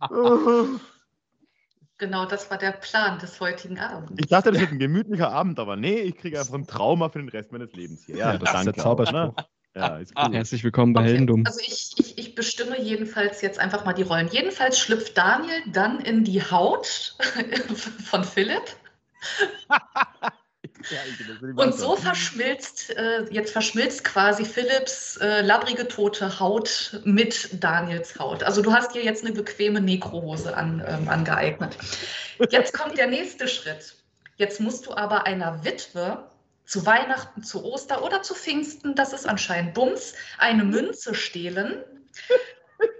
[0.10, 0.66] Oh.
[2.02, 4.14] Genau, das war der Plan des heutigen Abends.
[4.16, 7.20] Ich dachte, das wird ein gemütlicher Abend, aber nee, ich kriege einfach ein Trauma für
[7.20, 8.16] den Rest meines Lebens hier.
[8.16, 9.34] Ja, das ist der Zauberspruch.
[9.76, 10.34] Ja, ist gut.
[10.34, 11.46] Herzlich willkommen bei Okay, Heldendum.
[11.46, 14.28] Also ich, ich, ich bestimme jedenfalls jetzt einfach mal die Rollen.
[14.32, 17.16] Jedenfalls schlüpft Daniel dann in die Haut
[18.06, 18.64] von Philipp
[21.56, 28.44] und so verschmilzt, äh, jetzt verschmilzt quasi Philipps äh, labbrige tote Haut mit Daniels Haut.
[28.44, 31.78] Also du hast dir jetzt eine bequeme Nekrohose an, ähm, angeeignet.
[32.50, 33.96] Jetzt kommt der nächste Schritt.
[34.38, 36.24] Jetzt musst du aber einer Witwe
[36.70, 41.84] zu Weihnachten, zu Oster oder zu Pfingsten, das ist anscheinend Bums, eine Münze stehlen,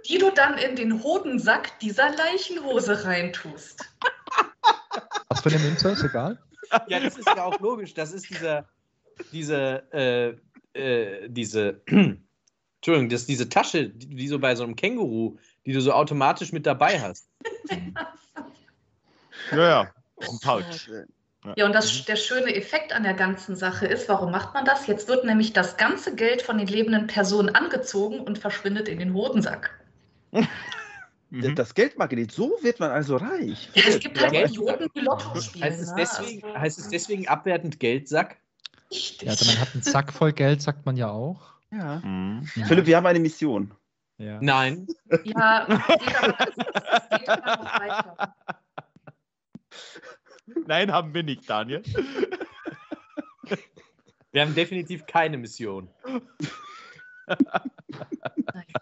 [0.08, 3.88] die du dann in den Hodensack dieser Leichenhose reintust.
[5.28, 6.36] Was für eine Münze, ist egal.
[6.88, 7.94] Ja, das ist ja auch logisch.
[7.94, 8.68] Das ist dieser,
[9.30, 10.34] diese, äh,
[10.76, 15.72] äh, diese, Entschuldigung, das ist diese Tasche, die, die so bei so einem Känguru, die
[15.72, 17.28] du so automatisch mit dabei hast.
[19.52, 19.94] Ja, ja.
[20.20, 20.88] Ein Pouch.
[21.56, 24.86] Ja, und das, der schöne Effekt an der ganzen Sache ist, warum macht man das?
[24.86, 29.14] Jetzt wird nämlich das ganze Geld von den lebenden Personen angezogen und verschwindet in den
[29.14, 29.70] Hodensack.
[31.32, 31.54] Mhm.
[31.54, 33.70] Das Geldmagnet, so wird man also reich.
[33.74, 35.62] Ja, es gibt halt Geld- Idioten, die Lotto spielen.
[35.62, 35.94] Heißt es, ne?
[35.96, 38.36] deswegen, Also, heißt es deswegen abwertend Geldsack?
[38.90, 39.22] richtig.
[39.22, 41.40] Ja, also man hat einen Sack voll Geld, sagt man ja auch.
[41.70, 42.00] Ja.
[42.00, 42.44] Mhm.
[42.66, 43.72] Philipp, wir haben eine Mission.
[44.18, 44.38] Ja.
[44.42, 44.88] Nein.
[45.22, 46.46] Ja, geht aber,
[47.16, 48.34] geht aber noch weiter.
[50.66, 51.82] Nein, haben wir nicht, Daniel.
[54.32, 55.88] Wir haben definitiv keine Mission.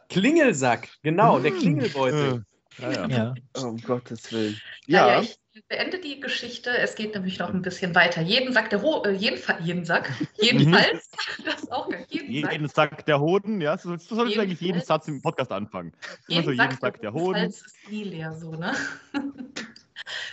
[0.09, 2.45] Klingelsack, genau, der Klingelbeutel.
[2.79, 3.07] Ja, ja.
[3.09, 3.35] Ja.
[3.57, 4.61] Oh, Um Gottes Willen.
[4.87, 5.39] Naja, Ja, ich
[5.69, 6.71] beende die Geschichte.
[6.77, 8.21] Es geht nämlich noch ein bisschen weiter.
[8.21, 11.11] Jeden Sack der Ho äh, jeden, jeden Sack, jedenfalls,
[11.45, 12.07] das ist auch geil.
[12.11, 15.09] Jeden, Sack, Jeden Sack der Hoden, ja, so, so solltest du eigentlich jeden Jedenfalls- Satz
[15.09, 15.93] im Podcast anfangen.
[16.29, 17.39] Immer so jeden Sack der Hoden.
[17.41, 18.75] jedenfalls ist nie leer, so, ne?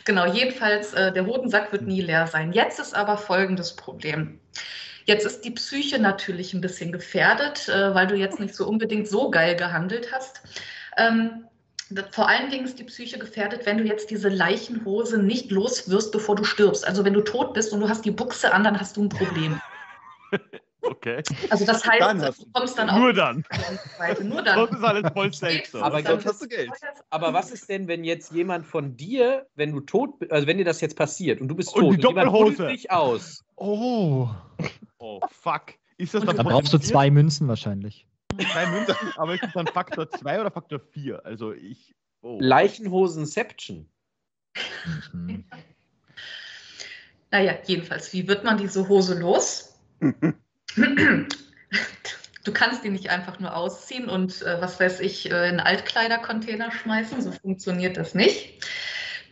[0.04, 2.54] Genau, jedenfalls, äh, der Hodensack wird nie leer sein.
[2.54, 4.40] Jetzt ist aber folgendes Problem.
[5.06, 9.08] Jetzt ist die Psyche natürlich ein bisschen gefährdet, äh, weil du jetzt nicht so unbedingt
[9.08, 10.42] so geil gehandelt hast.
[10.98, 11.46] Ähm,
[12.12, 16.12] vor allen Dingen ist die Psyche gefährdet, wenn du jetzt diese Leichenhose nicht los wirst,
[16.12, 16.88] bevor du stirbst.
[16.88, 19.10] Also wenn du tot bist und du hast die Buchse an, dann hast du ein
[19.10, 19.62] Problem.
[20.86, 21.24] Okay.
[21.50, 23.44] Also das heißt, Dann du kommst dann auch Nur dann.
[24.24, 24.56] Nur dann.
[24.60, 25.64] Sonst ist alles voll safe.
[25.70, 25.82] So.
[25.82, 26.70] Aber Sonst hast du Geld.
[27.10, 30.58] Aber was ist denn, wenn jetzt jemand von dir, wenn du tot bist, also wenn
[30.58, 32.64] dir das jetzt passiert und du bist Und tot die jemand Doppelhose.
[32.64, 34.30] holt dich aus, Oh.
[35.00, 35.74] Oh, fuck.
[35.98, 38.06] Ist das dann Da brauchst du zwei Münzen wahrscheinlich.
[38.52, 41.26] Zwei Münzen, aber ist das dann Faktor 2 oder Faktor 4?
[41.26, 41.96] Also ich.
[42.22, 42.38] Oh.
[42.42, 43.88] Leichenhosenception.
[45.14, 45.46] Mhm.
[47.32, 49.78] Naja, jedenfalls, wie wird man diese Hose los?
[52.46, 56.72] Du kannst die nicht einfach nur ausziehen und, äh, was weiß ich, äh, in Altkleidercontainer
[56.72, 57.22] schmeißen.
[57.22, 58.64] So funktioniert das nicht.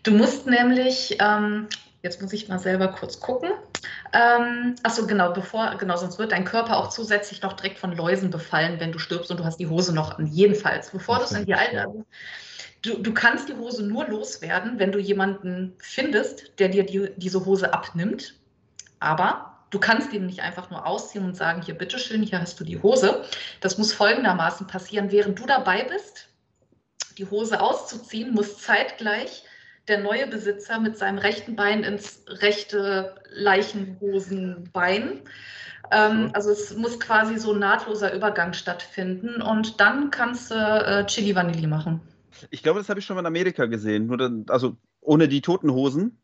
[0.01, 1.67] Du musst nämlich, ähm,
[2.01, 3.51] jetzt muss ich mal selber kurz gucken.
[4.13, 8.31] Ähm, achso, genau, bevor, genau, sonst wird dein Körper auch zusätzlich noch direkt von Läusen
[8.31, 10.25] befallen, wenn du stirbst und du hast die Hose noch an.
[10.25, 11.85] Jedenfalls, bevor du es in die alte.
[12.81, 17.45] Du, du kannst die Hose nur loswerden, wenn du jemanden findest, der dir die, diese
[17.45, 18.33] Hose abnimmt.
[18.99, 22.63] Aber du kannst ihn nicht einfach nur ausziehen und sagen, hier, bitteschön, hier hast du
[22.63, 23.23] die Hose.
[23.59, 25.11] Das muss folgendermaßen passieren.
[25.11, 26.29] Während du dabei bist,
[27.17, 29.43] die Hose auszuziehen, muss zeitgleich
[29.87, 35.21] der neue Besitzer mit seinem rechten Bein ins rechte Leichenhosenbein.
[35.91, 41.05] Ähm, also es muss quasi so ein nahtloser Übergang stattfinden und dann kannst du äh,
[41.07, 41.99] Chili Vanilli machen.
[42.49, 44.05] Ich glaube, das habe ich schon mal in Amerika gesehen.
[44.05, 46.22] Nur dann, also ohne die toten Hosen.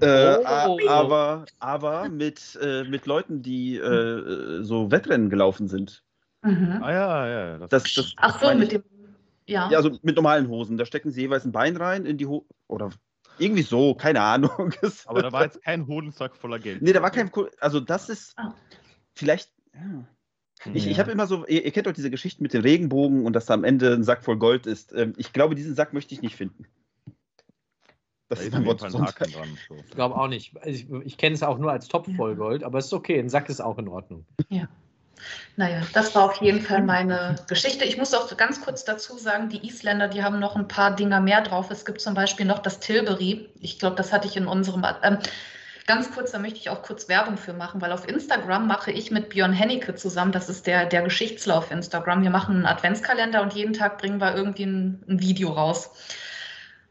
[0.00, 0.78] Äh, Oh.
[0.88, 6.02] aber aber mit, äh, mit Leuten, die äh, so Wettrennen gelaufen sind.
[6.42, 6.78] Mhm.
[6.82, 7.58] Ah ja, ja.
[7.58, 8.82] Das, Das, das, Ach so, mit dem,
[9.46, 9.70] ja.
[9.70, 10.76] Ja, also mit normalen Hosen.
[10.76, 12.46] Da stecken sie jeweils ein Bein rein in die Hose.
[12.68, 12.90] Oder
[13.38, 14.72] irgendwie so, keine Ahnung.
[15.06, 16.82] Aber da war jetzt kein Hodensack voller Geld.
[16.82, 17.30] nee, da war kein.
[17.60, 18.54] Also, das ist Ah.
[19.14, 19.50] vielleicht.
[19.74, 20.04] Ja.
[20.72, 23.34] Ich, ich habe immer so, ihr, ihr kennt doch diese Geschichten mit dem Regenbogen und
[23.34, 24.92] dass da am Ende ein Sack voll Gold ist.
[24.94, 26.64] Ähm, ich glaube, diesen Sack möchte ich nicht finden.
[28.28, 29.00] Das Da ist auf Wort ein.
[29.00, 29.58] Haken dran.
[29.68, 29.76] So.
[29.76, 30.52] Ich glaube auch nicht.
[30.64, 33.18] Ich, ich kenne es auch nur als Topf voll Gold, aber es ist okay.
[33.18, 34.24] Ein Sack ist auch in Ordnung.
[35.56, 37.84] Naja, das war auf jeden Fall meine Geschichte.
[37.84, 41.20] Ich muss auch ganz kurz dazu sagen, die Isländer, die haben noch ein paar Dinger
[41.20, 41.70] mehr drauf.
[41.70, 43.48] Es gibt zum Beispiel noch das Tilbury.
[43.60, 44.84] Ich glaube, das hatte ich in unserem.
[45.02, 45.18] Ähm,
[45.86, 49.10] ganz kurz, da möchte ich auch kurz Werbung für machen, weil auf Instagram mache ich
[49.10, 52.22] mit Björn Hennecke zusammen, das ist der, der Geschichtslauf auf Instagram.
[52.22, 55.90] Wir machen einen Adventskalender und jeden Tag bringen wir irgendwie ein, ein Video raus.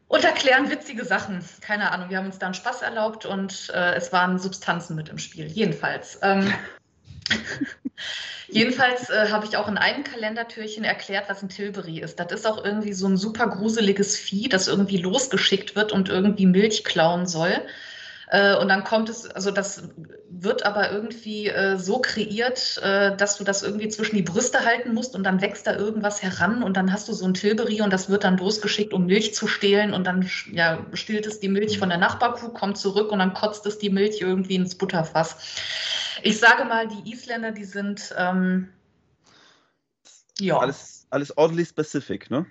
[0.08, 1.44] Und erklären witzige Sachen.
[1.60, 5.08] Keine Ahnung, wir haben uns da einen Spaß erlaubt und äh, es waren Substanzen mit
[5.08, 5.46] im Spiel.
[5.46, 6.18] Jedenfalls.
[6.22, 6.52] Ähm,
[8.48, 12.20] Jedenfalls äh, habe ich auch in einem Kalendertürchen erklärt, was ein Tilbury ist.
[12.20, 16.46] Das ist auch irgendwie so ein super gruseliges Vieh, das irgendwie losgeschickt wird und irgendwie
[16.46, 17.60] Milch klauen soll.
[18.28, 19.88] Äh, und dann kommt es, also das
[20.28, 24.94] wird aber irgendwie äh, so kreiert, äh, dass du das irgendwie zwischen die Brüste halten
[24.94, 27.92] musst und dann wächst da irgendwas heran und dann hast du so ein Tilbury und
[27.92, 31.78] das wird dann losgeschickt, um Milch zu stehlen und dann ja, stillt es die Milch
[31.78, 35.36] von der Nachbarkuh, kommt zurück und dann kotzt es die Milch irgendwie ins Butterfass.
[36.22, 38.68] Ich sage mal, die Isländer, die sind ähm,
[40.40, 42.46] ja Alles, alles oddly specific, ne?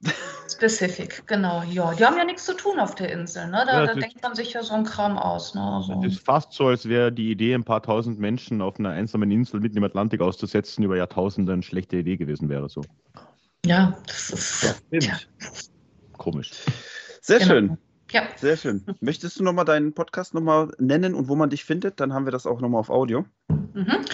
[0.60, 1.62] specific, genau.
[1.62, 3.64] Ja, die haben ja nichts zu tun auf der Insel, ne?
[3.66, 5.62] Da, Ja, da das denkt man sich ja so einen Kram aus, ne?
[5.62, 8.90] Also, Es ist fast so, als wäre die Idee, ein paar tausend Menschen auf einer
[8.90, 12.68] einsamen Insel mitten im Atlantik auszusetzen, über Jahrtausende eine schlechte Idee gewesen wäre.
[12.68, 12.82] So
[13.64, 15.18] ja, das ist ja,
[16.16, 16.50] komisch.
[17.22, 17.50] Sehr Genau.
[17.50, 17.78] schön.
[18.10, 18.22] ja.
[18.36, 18.84] Sehr schön.
[19.00, 22.00] Möchtest du nochmal deinen Podcast nochmal nennen und wo man dich findet?
[22.00, 23.24] Dann haben wir das auch nochmal auf Audio.
[23.48, 24.04] Mhm.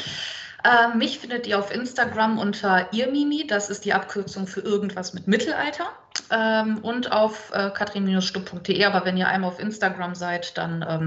[0.66, 5.28] Äh, mich findet ihr auf Instagram unter ihrmimi, das ist die Abkürzung für irgendwas mit
[5.28, 5.86] Mittelalter.
[6.30, 11.06] Ähm, und auf äh, katrin-stupp.de, aber wenn ihr einmal auf Instagram seid, dann ähm,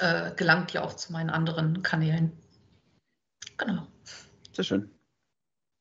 [0.00, 2.32] äh, gelangt ihr auch zu meinen anderen Kanälen.
[3.56, 3.86] Genau.
[4.52, 4.90] Sehr schön.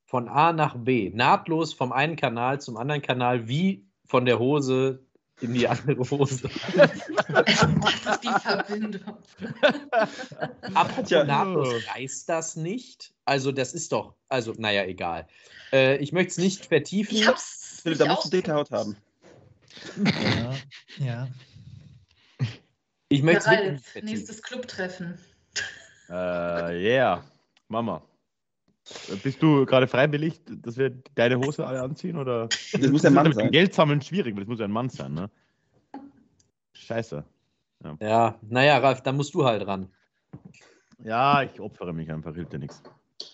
[0.05, 1.09] Von A nach B.
[1.13, 5.05] Nahtlos vom einen Kanal zum anderen Kanal, wie von der Hose
[5.41, 6.49] in die andere Hose.
[6.75, 9.17] Das ist die Verbindung.
[10.73, 11.23] Apropos Tja.
[11.23, 13.13] nahtlos, reißt das nicht?
[13.25, 15.27] Also, das ist doch, also, naja, egal.
[15.71, 17.15] Äh, ich möchte es nicht vertiefen.
[17.15, 17.81] Ich hab's.
[17.83, 18.47] Philipp, da musst du ausprobiert.
[18.47, 18.95] Detailhaut haben.
[20.05, 20.53] Ja,
[20.99, 21.27] ja.
[23.09, 23.49] Ich möchte
[23.95, 25.17] es nächstes Clubtreffen.
[26.09, 27.23] Äh, yeah,
[27.67, 28.01] Mama.
[29.23, 32.17] Bist du gerade freiwillig, dass wir deine Hose alle anziehen?
[32.17, 32.47] Oder?
[32.47, 33.51] Das muss der Mann sein.
[33.51, 35.29] Geld sammeln schwierig, weil das muss ja ein Mann sein, ne?
[36.73, 37.23] Scheiße.
[37.99, 39.87] Ja, naja, Ralf, dann musst du halt ran.
[41.03, 42.81] Ja, ich opfere mich einfach, hilft ja nichts.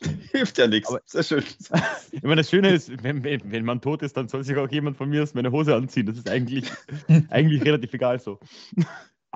[0.31, 0.93] Hilft ja nichts.
[1.05, 1.43] Sehr schön.
[2.11, 4.69] Ich meine, das Schöne ist, wenn, wenn, wenn man tot ist, dann soll sich auch
[4.69, 6.05] jemand von mir aus meine Hose anziehen.
[6.05, 6.71] Das ist eigentlich,
[7.29, 8.39] eigentlich relativ egal so.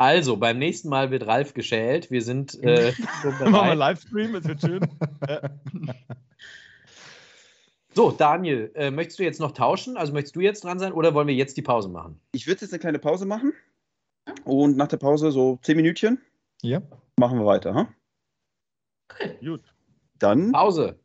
[0.02, 2.10] Also, beim nächsten Mal wird Ralf geschält.
[2.10, 2.92] Wir sind äh,
[3.24, 3.76] Machen wir.
[3.76, 4.80] Livestream, es wird schön.
[5.28, 5.50] Äh,
[7.94, 9.98] So, Daniel, äh, möchtest du jetzt noch tauschen?
[9.98, 12.20] Also möchtest du jetzt dran sein oder wollen wir jetzt die Pause machen?
[12.32, 13.54] Ich würde jetzt eine kleine Pause machen.
[14.46, 16.20] Und nach der Pause so zehn Minütchen
[16.64, 16.82] Ja.
[17.20, 17.76] machen wir weiter.
[17.76, 17.94] Ha?
[19.12, 19.62] Okay, gut.
[20.18, 20.98] Dann Pause.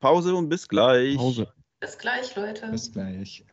[0.00, 1.16] Pause und bis gleich.
[1.16, 1.52] Pause.
[1.80, 2.68] bis gleich, Leute.
[2.70, 3.44] Bis gleich.